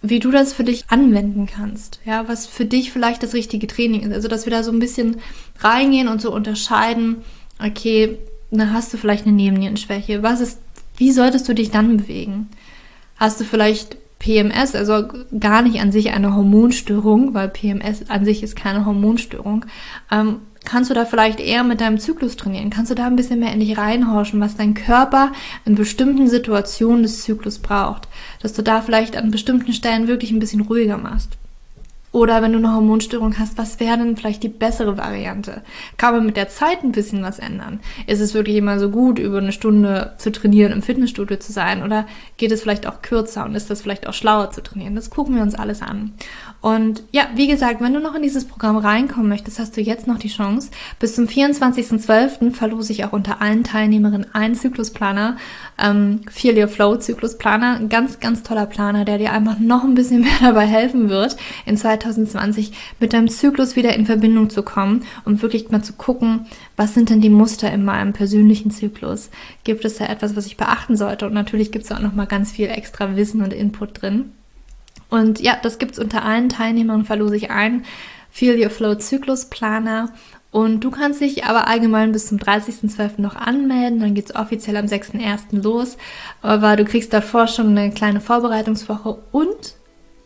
wie 0.02 0.18
du 0.18 0.30
das 0.30 0.52
für 0.52 0.64
dich 0.64 0.84
anwenden 0.88 1.46
kannst, 1.46 2.00
ja, 2.04 2.28
was 2.28 2.46
für 2.46 2.64
dich 2.64 2.90
vielleicht 2.90 3.22
das 3.22 3.34
richtige 3.34 3.68
Training 3.68 4.02
ist. 4.02 4.12
Also, 4.12 4.28
dass 4.28 4.46
wir 4.46 4.50
da 4.50 4.62
so 4.62 4.72
ein 4.72 4.80
bisschen 4.80 5.18
reingehen 5.60 6.08
und 6.08 6.20
so 6.20 6.32
unterscheiden, 6.34 7.18
okay, 7.64 8.18
dann 8.50 8.72
hast 8.72 8.92
du 8.92 8.98
vielleicht 8.98 9.26
eine 9.26 9.34
Nebennierenschwäche. 9.34 10.22
Was 10.22 10.40
ist, 10.40 10.58
wie 10.96 11.12
solltest 11.12 11.48
du 11.48 11.54
dich 11.54 11.70
dann 11.70 11.96
bewegen? 11.96 12.48
Hast 13.16 13.40
du 13.40 13.44
vielleicht 13.44 13.96
PMS, 14.18 14.74
also 14.74 15.08
gar 15.38 15.62
nicht 15.62 15.80
an 15.80 15.90
sich 15.90 16.10
eine 16.10 16.34
Hormonstörung, 16.34 17.34
weil 17.34 17.48
PMS 17.48 18.08
an 18.08 18.24
sich 18.24 18.42
ist 18.42 18.56
keine 18.56 18.84
Hormonstörung. 18.84 19.64
Ähm, 20.10 20.40
Kannst 20.64 20.90
du 20.90 20.94
da 20.94 21.04
vielleicht 21.04 21.40
eher 21.40 21.64
mit 21.64 21.80
deinem 21.80 21.98
Zyklus 21.98 22.36
trainieren? 22.36 22.70
Kannst 22.70 22.90
du 22.90 22.94
da 22.94 23.06
ein 23.06 23.16
bisschen 23.16 23.40
mehr 23.40 23.52
in 23.52 23.60
dich 23.60 23.76
reinhorchen, 23.76 24.40
was 24.40 24.56
dein 24.56 24.74
Körper 24.74 25.32
in 25.64 25.74
bestimmten 25.74 26.28
Situationen 26.28 27.02
des 27.02 27.22
Zyklus 27.22 27.58
braucht? 27.58 28.08
Dass 28.40 28.52
du 28.52 28.62
da 28.62 28.80
vielleicht 28.80 29.16
an 29.16 29.30
bestimmten 29.30 29.72
Stellen 29.72 30.08
wirklich 30.08 30.30
ein 30.30 30.38
bisschen 30.38 30.60
ruhiger 30.60 30.98
machst. 30.98 31.36
Oder 32.12 32.42
wenn 32.42 32.52
du 32.52 32.58
eine 32.58 32.74
Hormonstörung 32.74 33.38
hast, 33.38 33.56
was 33.56 33.80
wäre 33.80 33.96
denn 33.96 34.18
vielleicht 34.18 34.42
die 34.42 34.50
bessere 34.50 34.98
Variante? 34.98 35.62
Kann 35.96 36.14
man 36.14 36.26
mit 36.26 36.36
der 36.36 36.50
Zeit 36.50 36.84
ein 36.84 36.92
bisschen 36.92 37.22
was 37.22 37.38
ändern? 37.38 37.80
Ist 38.06 38.20
es 38.20 38.34
wirklich 38.34 38.56
immer 38.56 38.78
so 38.78 38.90
gut, 38.90 39.18
über 39.18 39.38
eine 39.38 39.50
Stunde 39.50 40.12
zu 40.18 40.30
trainieren, 40.30 40.72
im 40.72 40.82
Fitnessstudio 40.82 41.38
zu 41.38 41.52
sein? 41.52 41.82
Oder 41.82 42.06
geht 42.36 42.52
es 42.52 42.60
vielleicht 42.60 42.86
auch 42.86 43.00
kürzer 43.00 43.46
und 43.46 43.54
ist 43.54 43.70
das 43.70 43.80
vielleicht 43.80 44.06
auch 44.06 44.12
schlauer 44.12 44.50
zu 44.50 44.62
trainieren? 44.62 44.94
Das 44.94 45.08
gucken 45.08 45.34
wir 45.36 45.42
uns 45.42 45.54
alles 45.54 45.80
an. 45.80 46.12
Und 46.62 47.02
ja, 47.10 47.24
wie 47.34 47.48
gesagt, 47.48 47.80
wenn 47.80 47.92
du 47.92 47.98
noch 47.98 48.14
in 48.14 48.22
dieses 48.22 48.44
Programm 48.44 48.76
reinkommen 48.76 49.28
möchtest, 49.28 49.58
hast 49.58 49.76
du 49.76 49.80
jetzt 49.80 50.06
noch 50.06 50.18
die 50.18 50.28
Chance. 50.28 50.70
Bis 51.00 51.16
zum 51.16 51.26
24.12. 51.26 52.52
verlose 52.52 52.92
ich 52.92 53.04
auch 53.04 53.12
unter 53.12 53.42
allen 53.42 53.64
Teilnehmerinnen 53.64 54.32
einen 54.32 54.54
Zyklusplaner, 54.54 55.36
ähm, 55.76 56.20
Feel 56.30 56.56
Your 56.56 56.68
Flow 56.68 56.96
Zyklusplaner. 56.96 57.78
Ein 57.80 57.88
ganz, 57.88 58.20
ganz 58.20 58.44
toller 58.44 58.66
Planer, 58.66 59.04
der 59.04 59.18
dir 59.18 59.32
einfach 59.32 59.58
noch 59.58 59.82
ein 59.82 59.96
bisschen 59.96 60.20
mehr 60.22 60.38
dabei 60.40 60.64
helfen 60.64 61.08
wird, 61.08 61.36
in 61.66 61.76
2020 61.76 62.72
mit 63.00 63.12
deinem 63.12 63.28
Zyklus 63.28 63.74
wieder 63.74 63.96
in 63.96 64.06
Verbindung 64.06 64.48
zu 64.48 64.62
kommen 64.62 65.02
und 65.24 65.42
wirklich 65.42 65.70
mal 65.70 65.82
zu 65.82 65.94
gucken, 65.94 66.46
was 66.76 66.94
sind 66.94 67.10
denn 67.10 67.20
die 67.20 67.28
Muster 67.28 67.72
in 67.72 67.84
meinem 67.84 68.12
persönlichen 68.12 68.70
Zyklus? 68.70 69.30
Gibt 69.64 69.84
es 69.84 69.96
da 69.96 70.06
etwas, 70.06 70.36
was 70.36 70.46
ich 70.46 70.56
beachten 70.56 70.96
sollte? 70.96 71.26
Und 71.26 71.34
natürlich 71.34 71.72
gibt 71.72 71.86
es 71.86 71.90
auch 71.90 71.98
noch 71.98 72.14
mal 72.14 72.26
ganz 72.26 72.52
viel 72.52 72.68
extra 72.68 73.16
Wissen 73.16 73.42
und 73.42 73.52
Input 73.52 74.00
drin. 74.00 74.30
Und 75.12 75.40
ja, 75.40 75.58
das 75.60 75.78
gibt 75.78 75.92
es 75.92 75.98
unter 75.98 76.24
allen 76.24 76.48
Teilnehmern, 76.48 77.04
verlose 77.04 77.36
ich 77.36 77.50
ein. 77.50 77.84
Feel 78.30 78.58
Your 78.58 78.70
Flow 78.70 78.94
Zyklusplaner. 78.94 80.14
Und 80.50 80.80
du 80.80 80.90
kannst 80.90 81.20
dich 81.20 81.44
aber 81.44 81.68
allgemein 81.68 82.12
bis 82.12 82.28
zum 82.28 82.38
30.12. 82.38 83.20
noch 83.20 83.36
anmelden. 83.36 84.00
Dann 84.00 84.14
geht 84.14 84.30
es 84.30 84.34
offiziell 84.34 84.78
am 84.78 84.86
6.1. 84.86 85.62
los. 85.62 85.98
Aber 86.40 86.76
du 86.76 86.86
kriegst 86.86 87.12
davor 87.12 87.46
schon 87.46 87.76
eine 87.76 87.90
kleine 87.90 88.22
Vorbereitungswoche 88.22 89.18
und 89.32 89.74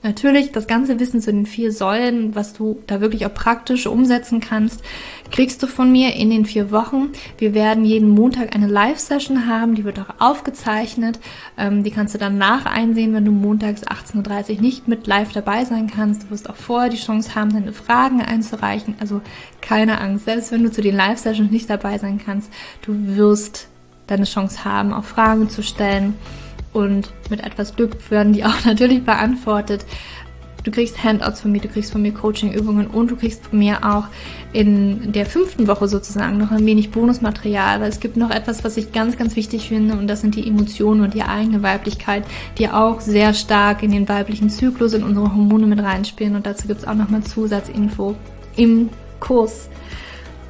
Natürlich, 0.06 0.52
das 0.52 0.68
ganze 0.68 1.00
Wissen 1.00 1.20
zu 1.20 1.32
den 1.32 1.46
vier 1.46 1.72
Säulen, 1.72 2.36
was 2.36 2.52
du 2.52 2.80
da 2.86 3.00
wirklich 3.00 3.26
auch 3.26 3.34
praktisch 3.34 3.88
umsetzen 3.88 4.38
kannst, 4.38 4.84
kriegst 5.32 5.60
du 5.64 5.66
von 5.66 5.90
mir 5.90 6.14
in 6.14 6.30
den 6.30 6.44
vier 6.44 6.70
Wochen. 6.70 7.10
Wir 7.38 7.54
werden 7.54 7.84
jeden 7.84 8.10
Montag 8.10 8.54
eine 8.54 8.68
Live-Session 8.68 9.48
haben, 9.48 9.74
die 9.74 9.82
wird 9.82 9.98
auch 9.98 10.20
aufgezeichnet. 10.20 11.18
Ähm, 11.58 11.82
die 11.82 11.90
kannst 11.90 12.14
du 12.14 12.18
dann 12.18 12.38
nach 12.38 12.66
einsehen, 12.66 13.14
wenn 13.14 13.24
du 13.24 13.32
montags 13.32 13.82
18.30 13.82 14.54
Uhr 14.54 14.60
nicht 14.60 14.86
mit 14.86 15.08
live 15.08 15.32
dabei 15.32 15.64
sein 15.64 15.90
kannst. 15.92 16.22
Du 16.22 16.30
wirst 16.30 16.48
auch 16.48 16.54
vorher 16.54 16.88
die 16.88 16.98
Chance 16.98 17.34
haben, 17.34 17.52
deine 17.52 17.72
Fragen 17.72 18.22
einzureichen. 18.22 18.94
Also 19.00 19.22
keine 19.60 20.00
Angst, 20.00 20.26
selbst 20.26 20.52
wenn 20.52 20.62
du 20.62 20.70
zu 20.70 20.82
den 20.82 20.94
Live-Sessions 20.94 21.50
nicht 21.50 21.68
dabei 21.68 21.98
sein 21.98 22.20
kannst, 22.24 22.48
du 22.82 23.16
wirst 23.16 23.66
deine 24.06 24.22
Chance 24.22 24.64
haben, 24.64 24.92
auch 24.92 25.02
Fragen 25.02 25.50
zu 25.50 25.64
stellen 25.64 26.14
und 26.76 27.10
mit 27.30 27.40
etwas 27.40 27.74
Glück 27.74 28.10
werden 28.10 28.32
die 28.32 28.44
auch 28.44 28.64
natürlich 28.64 29.02
beantwortet. 29.02 29.84
Du 30.62 30.72
kriegst 30.72 31.02
Handouts 31.04 31.42
von 31.42 31.52
mir, 31.52 31.60
du 31.60 31.68
kriegst 31.68 31.92
von 31.92 32.02
mir 32.02 32.12
Coaching-Übungen 32.12 32.88
und 32.88 33.12
du 33.12 33.16
kriegst 33.16 33.46
von 33.46 33.60
mir 33.60 33.84
auch 33.84 34.06
in 34.52 35.12
der 35.12 35.24
fünften 35.24 35.68
Woche 35.68 35.86
sozusagen 35.86 36.38
noch 36.38 36.50
ein 36.50 36.66
wenig 36.66 36.90
Bonusmaterial, 36.90 37.80
weil 37.80 37.88
es 37.88 38.00
gibt 38.00 38.16
noch 38.16 38.30
etwas, 38.30 38.64
was 38.64 38.76
ich 38.76 38.90
ganz, 38.90 39.16
ganz 39.16 39.36
wichtig 39.36 39.68
finde 39.68 39.96
und 39.96 40.08
das 40.08 40.22
sind 40.22 40.34
die 40.34 40.46
Emotionen 40.46 41.02
und 41.02 41.14
die 41.14 41.22
eigene 41.22 41.62
Weiblichkeit, 41.62 42.24
die 42.58 42.68
auch 42.68 43.00
sehr 43.00 43.32
stark 43.32 43.84
in 43.84 43.92
den 43.92 44.08
weiblichen 44.08 44.50
Zyklus, 44.50 44.92
in 44.92 45.04
unsere 45.04 45.32
Hormone 45.32 45.68
mit 45.68 45.80
reinspielen 45.80 46.34
und 46.34 46.46
dazu 46.46 46.66
gibt 46.66 46.80
es 46.80 46.86
auch 46.86 46.94
nochmal 46.94 47.22
Zusatzinfo 47.22 48.16
im 48.56 48.88
Kurs. 49.20 49.68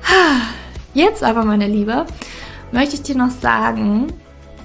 Jetzt 0.94 1.22
aber, 1.22 1.44
meine 1.44 1.68
Liebe, 1.68 2.06
möchte 2.72 2.94
ich 2.94 3.02
dir 3.02 3.16
noch 3.16 3.30
sagen, 3.30 4.06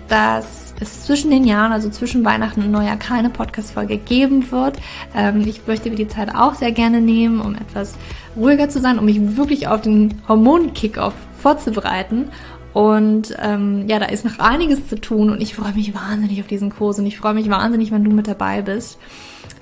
dass 0.08 0.70
es 0.82 1.04
zwischen 1.06 1.32
den 1.32 1.46
Jahren, 1.46 1.72
also 1.72 1.89
zwischen 1.89 2.26
Weihnachten 2.26 2.62
und 2.62 2.72
Neujahr, 2.72 2.98
keine 2.98 3.30
Podcast-Folge 3.30 3.98
geben 3.98 4.52
wird. 4.52 4.78
Ähm, 5.15 5.41
ich 5.41 5.67
möchte 5.67 5.89
mir 5.89 5.96
die 5.96 6.08
Zeit 6.08 6.34
auch 6.36 6.56
sehr 6.56 6.72
gerne 6.72 7.02
nehmen, 7.02 7.39
um 7.39 7.56
etwas 7.56 7.96
ruhiger 8.36 8.70
zu 8.70 8.80
sein, 8.80 9.00
um 9.00 9.06
mich 9.06 9.38
wirklich 9.38 9.67
auf 9.67 9.82
den 9.82 10.22
Hormon-Kickoff 10.28 11.13
vorzubereiten. 11.38 12.30
Und 12.74 13.36
ähm, 13.41 13.88
ja, 13.88 14.00
da 14.00 14.06
ist 14.06 14.24
noch 14.24 14.39
einiges 14.39 14.88
zu 14.88 15.00
tun 15.00 15.30
und 15.30 15.41
ich 15.41 15.56
freue 15.56 15.74
mich 15.74 15.94
wahnsinnig 15.94 16.39
auf 16.39 16.48
diesen 16.48 16.70
Kurs 16.70 17.00
und 17.00 17.06
ich 17.06 17.17
freue 17.17 17.34
mich 17.34 17.50
wahnsinnig, 17.50 17.91
wenn 17.91 18.04
du 18.04 18.12
mit 18.12 18.28
dabei 18.28 18.62
bist. 18.62 18.98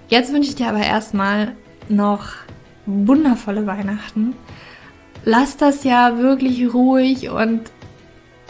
Jetzt 0.09 0.31
wünsche 0.31 0.49
ich 0.49 0.55
dir 0.55 0.69
aber 0.69 0.81
erstmal 0.83 1.53
noch 1.87 2.27
wundervolle 2.85 3.65
Weihnachten. 3.65 4.35
Lass 5.25 5.57
das 5.57 5.83
ja 5.83 6.17
wirklich 6.19 6.73
ruhig 6.73 7.29
und 7.29 7.61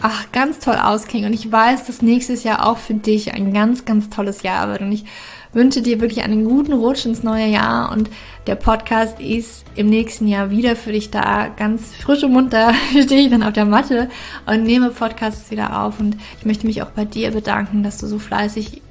ach, 0.02 0.32
ganz 0.32 0.58
toll 0.58 0.76
ausklingen. 0.76 1.28
Und 1.30 1.34
ich 1.34 1.50
weiß, 1.50 1.86
dass 1.86 2.02
nächstes 2.02 2.44
Jahr 2.44 2.66
auch 2.66 2.78
für 2.78 2.94
dich 2.94 3.34
ein 3.34 3.52
ganz, 3.52 3.84
ganz 3.84 4.10
tolles 4.10 4.42
Jahr 4.42 4.68
wird. 4.68 4.80
Und 4.82 4.92
ich 4.92 5.04
wünsche 5.52 5.82
dir 5.82 6.00
wirklich 6.00 6.22
einen 6.22 6.44
guten 6.44 6.72
Rutsch 6.72 7.06
ins 7.06 7.22
neue 7.22 7.46
Jahr. 7.46 7.92
Und 7.92 8.10
der 8.46 8.54
Podcast 8.54 9.20
ist 9.20 9.64
im 9.76 9.88
nächsten 9.88 10.26
Jahr 10.26 10.50
wieder 10.50 10.76
für 10.76 10.92
dich 10.92 11.10
da. 11.10 11.48
Ganz 11.48 11.94
frisch 11.96 12.22
und 12.24 12.32
munter 12.32 12.72
stehe 12.90 13.22
ich 13.22 13.30
dann 13.30 13.42
auf 13.42 13.52
der 13.52 13.66
Matte 13.66 14.08
und 14.46 14.62
nehme 14.62 14.90
Podcasts 14.90 15.50
wieder 15.50 15.82
auf. 15.82 16.00
Und 16.00 16.16
ich 16.38 16.46
möchte 16.46 16.66
mich 16.66 16.82
auch 16.82 16.90
bei 16.90 17.04
dir 17.04 17.30
bedanken, 17.30 17.82
dass 17.82 17.98
du 17.98 18.06
so 18.06 18.18
fleißig 18.18 18.82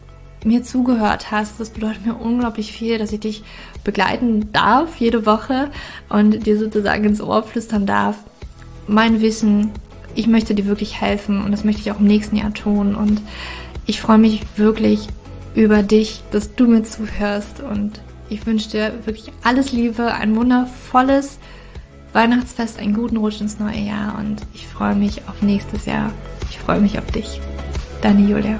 mir 0.45 0.63
zugehört 0.63 1.31
hast. 1.31 1.59
Das 1.59 1.71
bedeutet 1.71 2.05
mir 2.05 2.15
unglaublich 2.15 2.71
viel, 2.71 2.97
dass 2.97 3.11
ich 3.11 3.19
dich 3.19 3.43
begleiten 3.83 4.51
darf 4.53 4.97
jede 4.97 5.25
Woche 5.25 5.69
und 6.07 6.45
dir 6.45 6.57
sozusagen 6.57 7.03
ins 7.03 7.21
Ohr 7.21 7.43
flüstern 7.43 7.85
darf. 7.85 8.17
Mein 8.87 9.21
Wissen, 9.21 9.71
ich 10.15 10.27
möchte 10.27 10.55
dir 10.55 10.65
wirklich 10.65 10.99
helfen 10.99 11.43
und 11.43 11.51
das 11.51 11.63
möchte 11.63 11.81
ich 11.81 11.91
auch 11.91 11.99
im 11.99 12.07
nächsten 12.07 12.35
Jahr 12.35 12.53
tun. 12.53 12.95
Und 12.95 13.21
ich 13.85 14.01
freue 14.01 14.17
mich 14.17 14.41
wirklich 14.55 15.07
über 15.55 15.83
dich, 15.83 16.23
dass 16.31 16.55
du 16.55 16.67
mir 16.67 16.83
zuhörst 16.83 17.61
und 17.61 18.01
ich 18.29 18.45
wünsche 18.45 18.69
dir 18.69 18.93
wirklich 19.05 19.31
alles 19.43 19.71
Liebe, 19.71 20.13
ein 20.13 20.35
wundervolles 20.35 21.39
Weihnachtsfest, 22.13 22.79
einen 22.79 22.93
guten 22.93 23.17
Rutsch 23.17 23.41
ins 23.41 23.59
neue 23.59 23.79
Jahr 23.79 24.17
und 24.19 24.41
ich 24.53 24.67
freue 24.67 24.95
mich 24.95 25.27
auf 25.27 25.41
nächstes 25.41 25.85
Jahr. 25.85 26.11
Ich 26.49 26.59
freue 26.59 26.79
mich 26.79 26.97
auf 26.97 27.05
dich. 27.11 27.41
Deine 28.01 28.21
Julia. 28.21 28.59